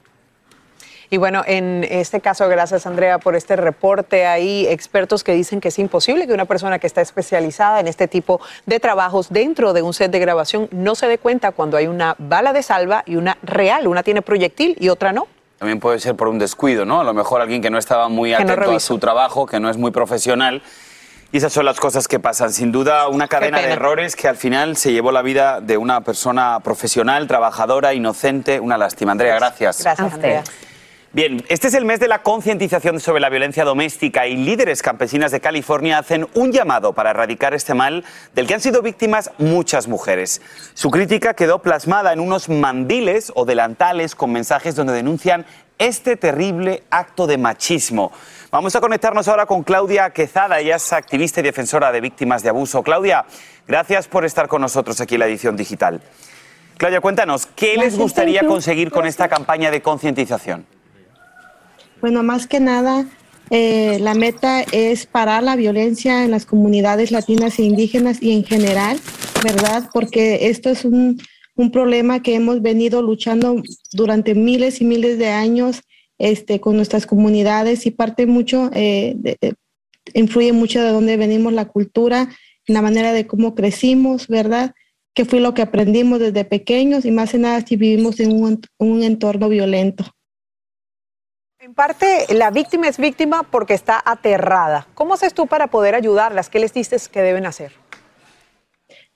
Y 1.11 1.17
bueno, 1.17 1.43
en 1.47 1.87
este 1.89 2.21
caso, 2.21 2.49
gracias 2.49 2.87
Andrea 2.87 3.19
por 3.19 3.35
este 3.35 3.57
reporte. 3.57 4.27
Hay 4.27 4.67
expertos 4.67 5.25
que 5.25 5.33
dicen 5.33 5.61
que 5.61 5.69
es 5.69 5.79
imposible 5.79 6.27
que 6.27 6.35
una 6.35 6.45
persona 6.45 6.79
que 6.79 6.87
está 6.87 7.01
especializada 7.01 7.81
en 7.81 7.89
este 7.89 8.09
tipo 8.09 8.41
de 8.67 8.79
trabajos 8.79 9.31
dentro 9.31 9.73
de 9.73 9.81
un 9.81 9.95
set 9.95 10.11
de 10.11 10.19
grabación 10.19 10.69
no 10.71 10.95
se 10.95 11.09
dé 11.09 11.17
cuenta 11.17 11.53
cuando 11.53 11.79
hay 11.79 11.87
una 11.87 12.15
bala 12.19 12.53
de 12.53 12.63
salva 12.63 13.05
y 13.07 13.17
una 13.17 13.39
real. 13.43 13.87
Una 13.87 14.03
tiene 14.03 14.21
proyectil 14.21 14.77
y 14.79 14.91
otra 14.91 15.13
no. 15.13 15.29
También 15.59 15.81
puede 15.81 15.99
ser 15.99 16.15
por 16.15 16.29
un 16.29 16.39
descuido, 16.39 16.85
¿no? 16.85 17.01
A 17.01 17.05
lo 17.05 17.15
mejor 17.15 17.41
alguien 17.41 17.63
que 17.63 17.71
no 17.71 17.79
estaba 17.79 18.09
muy 18.09 18.35
atento 18.35 18.71
a 18.71 18.81
su 18.81 18.99
trabajo, 18.99 19.47
que 19.47 19.59
no 19.59 19.71
es 19.71 19.77
muy 19.77 19.91
profesional. 19.91 20.63
Y 21.33 21.39
esas 21.39 21.53
son 21.53 21.65
las 21.65 21.81
cosas 21.81 22.07
que 22.07 22.21
pasan. 22.21 22.53
Sin 22.53 22.71
duda, 22.71 23.09
una 23.09 23.29
cadena 23.29 23.59
de 23.61 23.73
errores 23.73 24.15
que 24.15 24.29
al 24.29 24.37
final 24.37 24.77
se 24.77 24.93
llevó 24.93 25.11
la 25.11 25.21
vida 25.23 25.61
de 25.61 25.77
una 25.77 26.03
persona 26.03 26.61
profesional, 26.61 27.27
trabajadora, 27.27 27.93
inocente. 27.93 28.61
Una 28.61 28.79
lástima. 28.79 29.13
Andrea, 29.13 29.35
gracias. 29.37 29.83
Gracias, 29.83 30.15
Andrea. 30.15 30.45
Bien, 31.11 31.43
este 31.49 31.69
es 31.69 31.75
el 31.75 31.87
mes 31.87 32.01
de 32.01 32.09
la 32.09 32.23
concientización 32.23 33.01
sobre 33.01 33.21
la 33.21 33.31
violencia 33.31 33.65
doméstica 33.65 34.27
y 34.27 34.37
líderes 34.37 34.83
campesinas 34.83 35.33
de 35.33 35.41
California 35.41 35.97
hacen 35.97 36.29
un 36.35 36.53
llamado 36.53 36.93
para 36.93 37.11
erradicar 37.11 37.55
este 37.55 37.73
mal 37.73 38.05
del 38.35 38.47
que 38.47 38.53
han 38.53 38.61
sido 38.61 38.83
víctimas 38.83 39.31
muchas 39.39 39.89
mujeres. 39.89 40.43
Su 40.75 40.91
crítica 40.91 41.33
quedó 41.33 41.63
plasmada 41.63 42.13
en 42.13 42.21
unos 42.21 42.51
mandiles 42.51 43.33
o 43.35 43.47
delantales 43.47 44.15
con 44.15 44.33
mensajes 44.33 44.77
donde 44.77 44.93
denuncian 44.93 45.47
este 45.79 46.17
terrible 46.17 46.83
acto 46.91 47.27
de 47.27 47.39
machismo. 47.39 48.13
Vamos 48.51 48.77
a 48.77 48.81
conectarnos 48.83 49.29
ahora 49.29 49.47
con 49.47 49.63
Claudia 49.63 50.11
Quezada, 50.11 50.61
ella 50.61 50.77
es 50.77 50.93
activista 50.93 51.41
y 51.41 51.45
defensora 51.45 51.91
de 51.91 52.03
víctimas 52.03 52.43
de 52.43 52.51
abuso. 52.51 52.83
Claudia, 52.83 53.25
gracias 53.67 54.09
por 54.09 54.27
estar 54.27 54.47
con 54.47 54.61
nosotros 54.61 55.01
aquí 55.01 55.15
en 55.15 55.21
la 55.21 55.27
edición 55.27 55.57
digital. 55.57 56.03
Claudia, 56.77 57.01
cuéntanos, 57.01 57.47
¿qué 57.47 57.79
les 57.79 57.97
gustaría 57.97 58.47
conseguir 58.47 58.91
con 58.91 59.07
esta 59.07 59.27
campaña 59.27 59.71
de 59.71 59.81
concientización? 59.81 60.67
Bueno, 62.01 62.23
más 62.23 62.47
que 62.47 62.61
nada, 62.61 63.09
eh, 63.51 63.99
la 64.01 64.15
meta 64.15 64.63
es 64.73 65.07
parar 65.07 65.43
la 65.43 65.57
violencia 65.57 66.25
en 66.25 66.31
las 66.31 66.47
comunidades 66.47 67.11
latinas 67.11 67.59
e 67.59 67.65
indígenas 67.65 68.23
y 68.23 68.33
en 68.33 68.45
general, 68.45 68.99
¿verdad? 69.43 69.89
Porque 69.93 70.49
esto 70.49 70.71
es 70.71 70.85
un, 70.85 71.21
problema 71.73 72.23
que 72.23 72.37
hemos 72.37 72.63
venido 72.63 73.03
luchando 73.03 73.61
durante 73.91 74.37
miles 74.37 74.81
y 74.81 74.85
miles 74.85 75.19
de 75.19 75.27
años 75.31 75.81
este, 76.17 76.61
con 76.61 76.77
nuestras 76.77 77.05
comunidades 77.05 77.85
y 77.85 77.91
parte 77.91 78.27
mucho, 78.27 78.71
eh, 78.75 79.17
influye 80.15 80.53
mucho 80.53 80.81
de 80.81 80.91
dónde 80.91 81.17
venimos 81.17 81.53
la 81.53 81.65
cultura, 81.65 82.29
la 82.69 82.81
manera 82.81 83.13
de 83.13 83.27
cómo 83.27 83.57
crecimos, 83.57 84.29
¿verdad? 84.29 84.73
Que 85.15 85.25
fue 85.25 85.41
lo 85.41 85.53
que 85.53 85.63
aprendimos 85.63 86.21
desde 86.21 86.45
pequeños 86.45 87.05
y 87.05 87.11
más 87.11 87.33
que 87.33 87.39
nada 87.39 87.67
si 87.67 87.75
vivimos 87.75 88.21
en 88.21 88.41
un, 88.41 88.61
un 88.79 89.03
entorno 89.03 89.49
violento. 89.49 90.05
En 91.69 91.75
parte, 91.75 92.25
la 92.31 92.51
víctima 92.51 92.89
es 92.89 92.97
víctima 92.97 93.43
porque 93.43 93.75
está 93.75 94.03
aterrada. 94.03 94.87
¿Cómo 94.95 95.13
haces 95.13 95.35
tú 95.35 95.47
para 95.47 95.67
poder 95.67 95.95
ayudarlas? 95.95 96.49
¿Qué 96.49 96.61
les 96.61 96.73
dices 96.73 97.11
que 97.11 97.21
deben 97.21 97.45
hacer? 97.45 97.73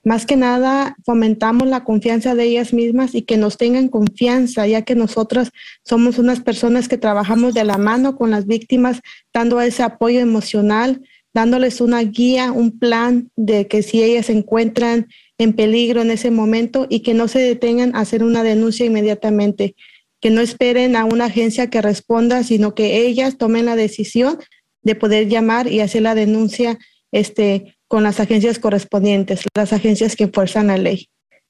Más 0.05 0.27
que 0.27 0.37
nada, 0.37 0.95
fomentamos 1.03 1.67
la 1.67 1.83
confianza 1.83 2.35
de 2.35 2.45
ellas 2.45 2.75
mismas 2.75 3.15
y 3.15 3.23
que 3.23 3.39
nos 3.39 3.57
tengan 3.57 3.89
confianza, 3.89 4.67
ya 4.67 4.83
que 4.83 4.95
nosotras 4.95 5.51
somos 5.83 6.19
unas 6.19 6.41
personas 6.41 6.89
que 6.89 6.99
trabajamos 6.99 7.55
de 7.55 7.65
la 7.65 7.79
mano 7.79 8.17
con 8.17 8.31
las 8.31 8.45
víctimas, 8.47 9.01
dando 9.33 9.59
ese 9.63 9.83
apoyo 9.83 10.21
emocional, 10.21 11.01
dándoles 11.33 11.81
una 11.81 12.03
guía, 12.03 12.53
un 12.53 12.79
plan 12.79 13.31
de 13.35 13.67
que 13.67 13.83
si 13.83 14.03
ellas 14.03 14.27
se 14.27 14.35
encuentran 14.35 15.09
en 15.39 15.55
peligro 15.55 16.03
en 16.03 16.11
ese 16.11 16.31
momento 16.31 16.87
y 16.91 17.01
que 17.01 17.15
no 17.15 17.29
se 17.29 17.39
detengan 17.39 17.97
a 17.97 18.01
hacer 18.01 18.23
una 18.23 18.43
denuncia 18.43 18.85
inmediatamente 18.85 19.75
que 20.23 20.31
no 20.31 20.41
esperen 20.41 20.95
a 20.95 21.05
una 21.05 21.27
agencia 21.27 21.69
que 21.69 21.83
responda, 21.83 22.45
sino 22.45 22.75
que 22.75 23.05
ellas 23.05 23.37
tomen 23.37 23.67
la 23.67 23.75
decisión 23.77 24.39
de 24.83 24.95
poder 24.95 25.29
llamar 25.29 25.67
y 25.67 25.81
hacer 25.81 26.03
la 26.03 26.15
denuncia 26.15 26.79
este, 27.11 27.77
con 27.89 28.05
las 28.05 28.21
agencias 28.21 28.61
correspondientes, 28.61 29.45
las 29.55 29.73
agencias 29.73 30.15
que 30.15 30.29
fuerzan 30.29 30.69
la 30.69 30.79
ley. 30.79 31.09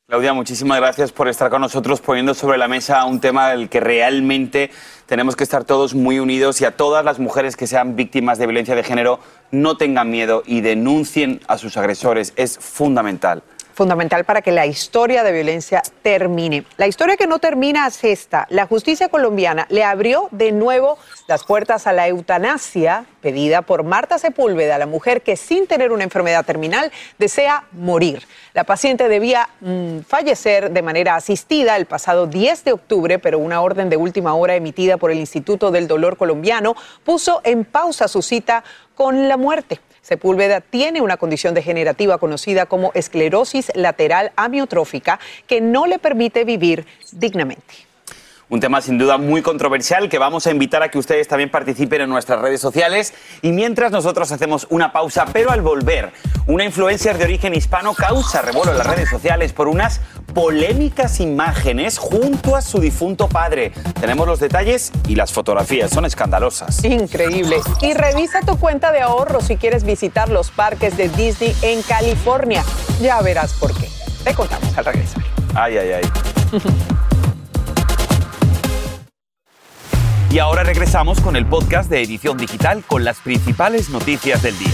Claudia, 0.09 0.33
muchísimas 0.33 0.79
gracias 0.79 1.13
por 1.13 1.29
estar 1.29 1.51
con 1.51 1.61
nosotros 1.61 2.01
poniendo 2.01 2.35
sobre 2.35 2.59
la 2.59 2.67
mesa 2.67 3.05
un 3.05 3.21
tema 3.21 3.51
del 3.51 3.69
que 3.69 3.81
realmente 3.81 4.71
tenemos 5.07 5.37
que 5.37 5.45
estar 5.45 5.65
todos 5.65 5.95
muy 5.95 6.19
unidos 6.19 6.61
y 6.61 6.65
a 6.65 6.77
todas 6.77 7.05
las 7.05 7.19
mujeres 7.19 7.57
que 7.57 7.67
sean 7.67 7.95
víctimas 7.95 8.39
de 8.39 8.47
violencia 8.47 8.75
de 8.75 8.83
género 8.83 9.21
no 9.51 9.77
tengan 9.77 10.11
miedo 10.11 10.43
y 10.47 10.63
denuncien 10.63 11.41
a 11.47 11.57
sus 11.57 11.77
agresores. 11.77 12.33
Es 12.37 12.59
fundamental. 12.59 13.43
Fundamental 13.73 14.25
para 14.25 14.43
que 14.43 14.53
la 14.53 14.67
historia 14.67 15.23
de 15.23 15.33
violencia 15.33 15.83
termine. 16.03 16.65
La 16.77 16.87
historia 16.87 17.17
que 17.17 17.27
no 17.27 17.39
termina 17.39 17.87
es 17.87 18.05
esta. 18.05 18.47
La 18.51 18.67
justicia 18.67 19.09
colombiana 19.09 19.67
le 19.71 19.85
abrió 19.85 20.29
de 20.31 20.53
nuevo 20.53 20.99
las 21.29 21.45
puertas 21.45 21.87
a 21.87 21.93
la 21.93 22.09
eutanasia 22.09 23.07
pedida 23.21 23.63
por 23.63 23.85
Marta 23.85 24.19
Sepúlveda, 24.19 24.79
la 24.79 24.87
mujer 24.87 25.23
que 25.23 25.37
sin 25.37 25.67
tener 25.67 25.93
una 25.93 26.05
enfermedad 26.05 26.45
terminal 26.45 26.93
desea 27.19 27.65
morir. 27.73 28.27
La 28.53 28.65
paciente 28.65 29.09
debía 29.09 29.49
mm, 29.61 30.01
fallecer 30.01 30.71
de 30.71 30.83
manera 30.83 31.15
asistida 31.15 31.77
el 31.77 31.87
pasado 31.87 32.27
10 32.27 32.65
de 32.65 32.73
octubre, 32.73 33.19
pero 33.19 33.39
una 33.39 33.63
orden 33.63 33.89
de 33.89 33.97
última 33.97 34.35
hora 34.35 34.55
emitida 34.57 34.97
por 34.97 35.11
el 35.11 35.19
Instituto 35.19 35.71
del 35.71 35.89
Dolor 35.89 36.17
colombiano 36.17 36.75
puso 37.05 37.41
en 37.45 37.65
pausa 37.65 38.09
su 38.09 38.23
cita 38.23 38.65
con 38.95 39.29
la 39.29 39.37
muerte. 39.37 39.81
Sepúlveda 40.03 40.61
tiene 40.61 41.01
una 41.01 41.17
condición 41.17 41.55
degenerativa 41.55 42.19
conocida 42.19 42.67
como 42.67 42.91
esclerosis 42.95 43.71
lateral 43.75 44.33
amiotrófica 44.37 45.21
que 45.47 45.61
no 45.61 45.87
le 45.87 45.99
permite 45.99 46.45
vivir 46.45 46.87
dignamente. 47.13 47.92
Un 48.53 48.61
tema 48.61 48.83
sin 48.83 48.99
duda 48.99 49.17
muy 49.17 49.41
controversial 49.41 50.11
que 50.11 50.19
vamos 50.19 50.47
a 50.47 50.51
invitar 50.51 50.83
a 50.83 50.91
que 50.91 50.99
ustedes 50.99 51.27
también 51.27 51.51
participen 51.51 52.03
en 52.03 52.11
nuestras 52.11 52.39
redes 52.39 52.61
sociales. 52.61 53.15
Y 53.41 53.51
mientras 53.51 53.91
nosotros 53.93 54.31
hacemos 54.31 54.67
una 54.69 54.93
pausa, 54.93 55.25
pero 55.33 55.53
al 55.53 55.63
volver, 55.63 56.13
una 56.47 56.63
influencer 56.63 57.17
de 57.17 57.25
origen 57.25 57.55
hispano 57.55 57.95
causa 57.95 58.43
revuelo 58.43 58.73
en 58.73 58.77
las 58.77 58.87
redes 58.87 59.09
sociales 59.09 59.55
por 59.55 59.69
unas 59.69 60.03
polémicas 60.35 61.19
imágenes 61.21 61.97
junto 61.97 62.55
a 62.55 62.61
su 62.61 62.79
difunto 62.79 63.27
padre. 63.27 63.73
Tenemos 63.99 64.27
los 64.29 64.39
detalles 64.39 64.93
y 65.09 65.15
las 65.15 65.33
fotografías, 65.33 65.91
son 65.91 66.05
escandalosas. 66.05 66.85
Increíble. 66.85 67.57
Y 67.81 67.95
revisa 67.95 68.43
tu 68.43 68.59
cuenta 68.59 68.93
de 68.93 69.01
ahorro 69.01 69.41
si 69.41 69.57
quieres 69.57 69.83
visitar 69.83 70.29
los 70.29 70.51
parques 70.51 70.99
de 70.99 71.09
Disney 71.09 71.57
en 71.63 71.81
California. 71.81 72.63
Ya 73.01 73.19
verás 73.23 73.55
por 73.55 73.73
qué. 73.73 73.89
Te 74.25 74.35
contamos 74.35 74.77
al 74.77 74.85
regresar. 74.85 75.23
Ay, 75.55 75.79
ay, 75.79 75.93
ay. 75.93 76.03
Y 80.33 80.39
ahora 80.39 80.63
regresamos 80.63 81.21
con 81.21 81.37
el 81.37 81.45
podcast 81.45 81.91
de 81.91 82.01
Edición 82.01 82.39
Digital 82.39 82.83
con 82.87 83.05
las 83.05 83.21
principales 83.21 83.91
noticias 83.91 84.43
del 84.43 84.59
día. 84.59 84.73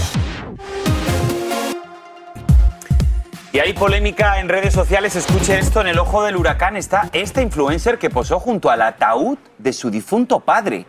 Y 3.51 3.59
hay 3.59 3.73
polémica 3.73 4.39
en 4.39 4.47
redes 4.47 4.73
sociales, 4.73 5.17
escuche 5.17 5.59
esto, 5.59 5.81
en 5.81 5.87
el 5.87 5.99
ojo 5.99 6.23
del 6.23 6.37
huracán 6.37 6.77
está 6.77 7.09
esta 7.11 7.41
influencer 7.41 7.97
que 7.99 8.09
posó 8.09 8.39
junto 8.39 8.69
al 8.69 8.81
ataúd 8.81 9.37
de 9.57 9.73
su 9.73 9.91
difunto 9.91 10.39
padre. 10.39 10.85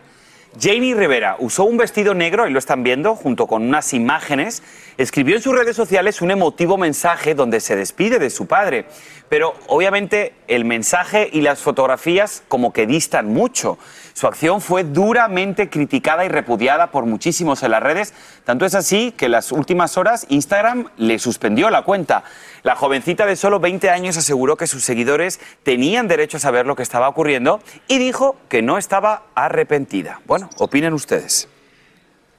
Jamie 0.57 0.95
Rivera 0.95 1.35
usó 1.39 1.65
un 1.65 1.75
vestido 1.75 2.13
negro, 2.13 2.47
y 2.47 2.51
lo 2.51 2.59
están 2.59 2.81
viendo, 2.81 3.15
junto 3.15 3.47
con 3.47 3.63
unas 3.63 3.93
imágenes. 3.93 4.63
Escribió 4.97 5.35
en 5.35 5.41
sus 5.41 5.55
redes 5.55 5.75
sociales 5.75 6.21
un 6.21 6.31
emotivo 6.31 6.77
mensaje 6.77 7.35
donde 7.35 7.59
se 7.59 7.75
despide 7.75 8.19
de 8.19 8.29
su 8.29 8.47
padre. 8.47 8.85
Pero 9.29 9.53
obviamente 9.67 10.33
el 10.47 10.65
mensaje 10.65 11.29
y 11.31 11.41
las 11.41 11.61
fotografías 11.61 12.43
como 12.49 12.73
que 12.73 12.85
distan 12.85 13.31
mucho. 13.31 13.77
Su 14.13 14.27
acción 14.27 14.59
fue 14.59 14.83
duramente 14.83 15.69
criticada 15.69 16.25
y 16.25 16.27
repudiada 16.27 16.91
por 16.91 17.05
muchísimos 17.05 17.63
en 17.63 17.71
las 17.71 17.81
redes. 17.81 18.13
Tanto 18.43 18.65
es 18.65 18.75
así 18.75 19.13
que 19.13 19.25
en 19.25 19.31
las 19.31 19.53
últimas 19.53 19.97
horas 19.97 20.25
Instagram 20.27 20.89
le 20.97 21.17
suspendió 21.19 21.69
la 21.69 21.83
cuenta. 21.83 22.23
La 22.63 22.75
jovencita 22.75 23.25
de 23.25 23.37
solo 23.37 23.59
20 23.59 23.89
años 23.89 24.17
aseguró 24.17 24.57
que 24.57 24.67
sus 24.67 24.83
seguidores 24.83 25.39
tenían 25.63 26.09
derecho 26.09 26.37
a 26.37 26.41
saber 26.41 26.65
lo 26.65 26.75
que 26.75 26.83
estaba 26.83 27.07
ocurriendo 27.07 27.61
y 27.87 27.97
dijo 27.97 28.35
que 28.49 28.61
no 28.61 28.77
estaba 28.77 29.23
arrepentida. 29.33 30.19
Bueno, 30.25 30.49
opinen 30.57 30.93
ustedes. 30.93 31.47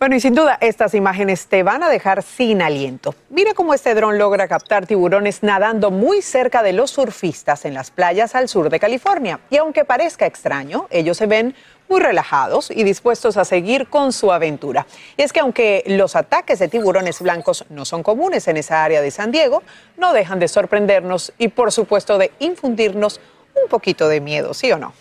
Bueno, 0.03 0.17
y 0.17 0.21
sin 0.21 0.35
duda 0.35 0.59
estas 0.61 0.95
imágenes 0.95 1.47
te 1.47 1.63
van 1.63 1.85
a 1.85 1.89
dejar 1.89 2.25
sin 2.25 2.61
aliento. 2.61 3.15
Mira 3.31 3.55
cómo 3.55 3.73
este 3.73 3.95
dron 3.95 4.19
logra 4.19 4.49
captar 4.49 4.85
tiburones 4.85 5.45
nadando 5.45 5.93
muy 5.93 6.23
cerca 6.23 6.65
de 6.65 6.73
los 6.73 6.91
surfistas 6.91 7.65
en 7.67 7.75
las 7.75 7.93
playas 7.93 8.35
al 8.35 8.49
sur 8.49 8.69
de 8.69 8.81
California. 8.81 9.39
Y 9.49 9.59
aunque 9.59 9.85
parezca 9.85 10.27
extraño, 10.27 10.89
ellos 10.91 11.19
se 11.19 11.27
ven 11.27 11.55
muy 11.89 12.01
relajados 12.01 12.73
y 12.73 12.83
dispuestos 12.83 13.37
a 13.37 13.45
seguir 13.45 13.87
con 13.87 14.13
su 14.13 14.33
aventura. 14.33 14.89
Y 15.17 15.23
es 15.23 15.33
que 15.33 15.39
aunque 15.39 15.85
los 15.87 16.17
ataques 16.17 16.59
de 16.59 16.67
tiburones 16.67 17.21
blancos 17.21 17.65
no 17.71 17.85
son 17.85 18.03
comunes 18.03 18.49
en 18.49 18.57
esa 18.57 18.83
área 18.83 19.03
de 19.03 19.13
San 19.13 19.31
Diego, 19.31 19.63
no 19.99 20.13
dejan 20.13 20.41
de 20.41 20.49
sorprendernos 20.49 21.33
y 21.39 21.47
por 21.47 21.71
supuesto 21.71 22.19
de 22.19 22.33
infundirnos 22.41 23.21
un 23.55 23.69
poquito 23.69 24.09
de 24.09 24.21
miedo, 24.21 24.53
¿sí 24.53 24.73
o 24.73 24.79
no? 24.79 24.95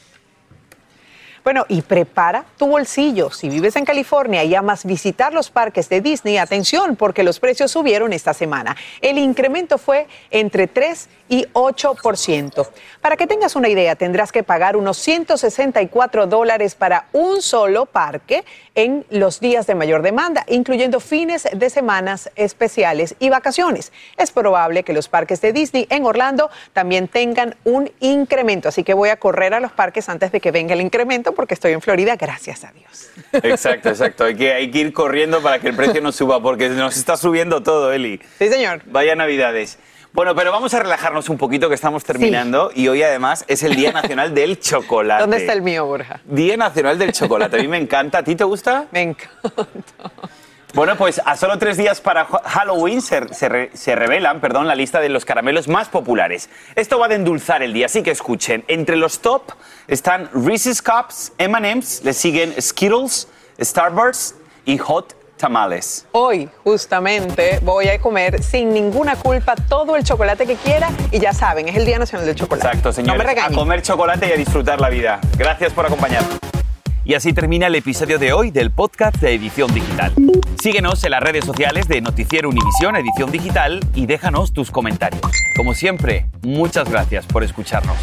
Bueno, 1.44 1.66
y 1.70 1.82
prepara 1.82 2.46
tu 2.56 2.68
bolsillo. 2.68 3.32
Si 3.32 3.50
vives 3.50 3.76
en 3.76 3.84
California 3.84 4.44
y 4.44 4.54
amas 4.54 4.86
visitar 4.86 5.34
los 5.34 5.50
parques 5.50 5.90
de 5.90 6.00
Disney, 6.00 6.38
atención, 6.38 6.96
porque 6.96 7.24
los 7.24 7.40
precios 7.40 7.72
subieron 7.72 8.14
esta 8.14 8.34
semana. 8.36 8.78
El 9.02 9.18
incremento 9.18 9.80
fue 9.80 10.08
entre 10.30 10.68
3 10.68 11.10
y 11.30 11.46
8%. 11.54 12.68
Para 13.02 13.18
que 13.18 13.26
tengas 13.26 13.56
una 13.56 13.70
idea, 13.70 13.96
tendrás 13.96 14.32
que 14.32 14.44
pagar 14.44 14.78
unos 14.78 14.98
164 14.98 16.28
dólares 16.28 16.76
para 16.76 17.08
un 17.12 17.42
solo 17.42 17.88
parque 17.88 18.44
en 18.76 19.06
los 19.10 19.40
días 19.40 19.68
de 19.68 19.76
mayor 19.76 20.02
demanda, 20.02 20.46
incluyendo 20.48 21.00
fines 21.00 21.48
de 21.54 21.70
semanas 21.70 22.30
especiales 22.36 23.16
y 23.20 23.30
vacaciones. 23.30 23.92
Es 24.18 24.32
probable 24.32 24.84
que 24.84 24.94
los 24.94 25.10
parques 25.10 25.42
de 25.42 25.54
Disney 25.54 25.88
en 25.90 26.06
Orlando 26.06 26.50
también 26.74 27.08
tengan 27.08 27.56
un 27.64 27.92
incremento, 28.00 28.70
así 28.70 28.84
que 28.84 28.94
voy 28.94 29.10
a 29.10 29.18
correr 29.18 29.54
a 29.54 29.60
los 29.60 29.72
parques 29.72 30.08
antes 30.10 30.32
de 30.32 30.40
que 30.40 30.52
venga 30.52 30.74
el 30.74 30.82
incremento 30.82 31.34
porque 31.34 31.54
estoy 31.54 31.74
en 31.74 31.82
Florida, 31.82 32.16
gracias 32.16 32.64
a 32.64 32.72
Dios. 32.72 33.10
Exacto, 33.34 33.90
exacto. 33.90 34.24
Hay 34.24 34.36
que, 34.36 34.54
hay 34.54 34.72
que 34.72 34.80
ir 34.80 34.94
corriendo 34.94 35.42
para 35.42 35.60
que 35.60 35.68
el 35.68 35.76
precio 35.76 36.02
no 36.02 36.12
suba 36.12 36.42
porque 36.42 36.70
nos 36.70 36.98
está 36.98 37.18
subiendo 37.18 37.64
todo, 37.64 37.92
Eli. 37.92 38.22
Sí, 38.40 38.50
señor. 38.50 38.82
Vaya 38.86 39.16
Navidades. 39.16 39.78
Bueno, 40.14 40.36
pero 40.36 40.52
vamos 40.52 40.74
a 40.74 40.80
relajarnos 40.80 41.30
un 41.30 41.38
poquito 41.38 41.70
que 41.70 41.76
estamos 41.76 42.04
terminando 42.04 42.70
y 42.76 42.90
hoy 42.90 43.02
además 43.02 43.46
es 43.48 43.64
el 43.64 43.76
Día 43.76 43.94
Nacional 43.94 44.34
del 44.36 44.60
Chocolate. 44.60 45.22
¿Dónde 45.22 45.38
está 45.38 45.54
el 45.54 45.62
mío, 45.62 45.86
Borja? 45.86 46.20
Día 46.26 46.58
Nacional 46.58 47.00
del 47.00 47.14
Chocolate. 47.14 47.58
A 47.58 47.62
mí 47.62 47.68
me 47.70 47.78
encanta. 47.78 48.18
¿A 48.18 48.24
ti 48.24 48.36
te 48.36 48.44
gusta? 48.44 48.86
Me 48.92 49.02
encanta. 49.04 49.68
Bueno, 50.74 50.96
pues 50.98 51.22
a 51.26 51.36
solo 51.36 51.58
tres 51.58 51.76
días 51.78 52.00
para 52.00 52.26
Halloween 52.26 53.02
se, 53.02 53.34
se, 53.34 53.50
re- 53.50 53.72
se 53.74 53.94
revelan 53.96 54.40
perdón, 54.40 54.68
la 54.68 54.76
lista 54.76 55.00
de 55.02 55.10
los 55.10 55.26
caramelos 55.26 55.68
más 55.68 55.90
populares. 55.90 56.50
Esto 56.76 56.98
va 56.98 57.08
de 57.10 57.16
endulzar 57.16 57.62
el 57.62 57.74
día, 57.74 57.88
así 57.88 58.04
que 58.04 58.12
escuchen. 58.12 58.64
Entre 58.70 58.96
los 58.96 59.20
top 59.20 59.52
están 59.88 60.30
Reese's 60.34 60.82
Cups, 60.82 61.34
M&M's, 61.38 62.04
le 62.06 62.14
siguen 62.14 62.54
Skittles, 62.62 63.28
Starburst 63.60 64.38
y 64.64 64.78
Hot 64.78 65.14
Tamales. 65.42 66.06
Hoy, 66.14 66.48
justamente, 66.64 67.60
voy 67.64 67.88
a 67.90 68.00
comer 68.00 68.42
sin 68.44 68.74
ninguna 68.74 69.16
culpa 69.16 69.56
todo 69.56 69.96
el 69.96 70.04
chocolate 70.04 70.46
que 70.46 70.56
quiera 70.56 70.90
y 71.12 71.20
ya 71.20 71.34
saben, 71.34 71.68
es 71.68 71.76
el 71.76 71.86
Día 71.86 72.00
Nacional 72.00 72.26
del 72.26 72.36
Chocolate. 72.36 72.68
Exacto, 72.68 72.90
No 72.90 72.94
señores. 72.94 73.26
me 73.36 73.42
a 73.42 73.50
comer 73.50 73.82
chocolate 73.82 74.28
y 74.28 74.32
a 74.32 74.36
disfrutar 74.38 74.80
la 74.80 74.90
vida. 74.90 75.20
Gracias 75.38 75.74
por 75.74 75.86
acompañarnos. 75.86 76.38
Y 77.04 77.16
así 77.16 77.34
termina 77.34 77.68
el 77.68 77.76
episodio 77.76 78.20
de 78.20 78.32
hoy 78.32 78.52
del 78.52 78.70
podcast 78.70 79.18
de 79.18 79.34
Edición 79.34 79.74
Digital. 79.74 80.14
Síguenos 80.62 81.04
en 81.04 81.12
las 81.12 81.22
redes 81.22 81.44
sociales 81.44 81.88
de 81.88 82.00
Noticiero 82.00 82.48
Univisión 82.48 82.96
Edición 82.96 83.32
Digital 83.32 83.80
y 83.96 84.06
déjanos 84.06 84.54
tus 84.54 84.70
comentarios. 84.70 85.22
Como 85.58 85.74
siempre, 85.74 86.28
muchas 86.44 86.88
gracias 86.90 87.26
por 87.26 87.44
escucharnos. 87.44 87.98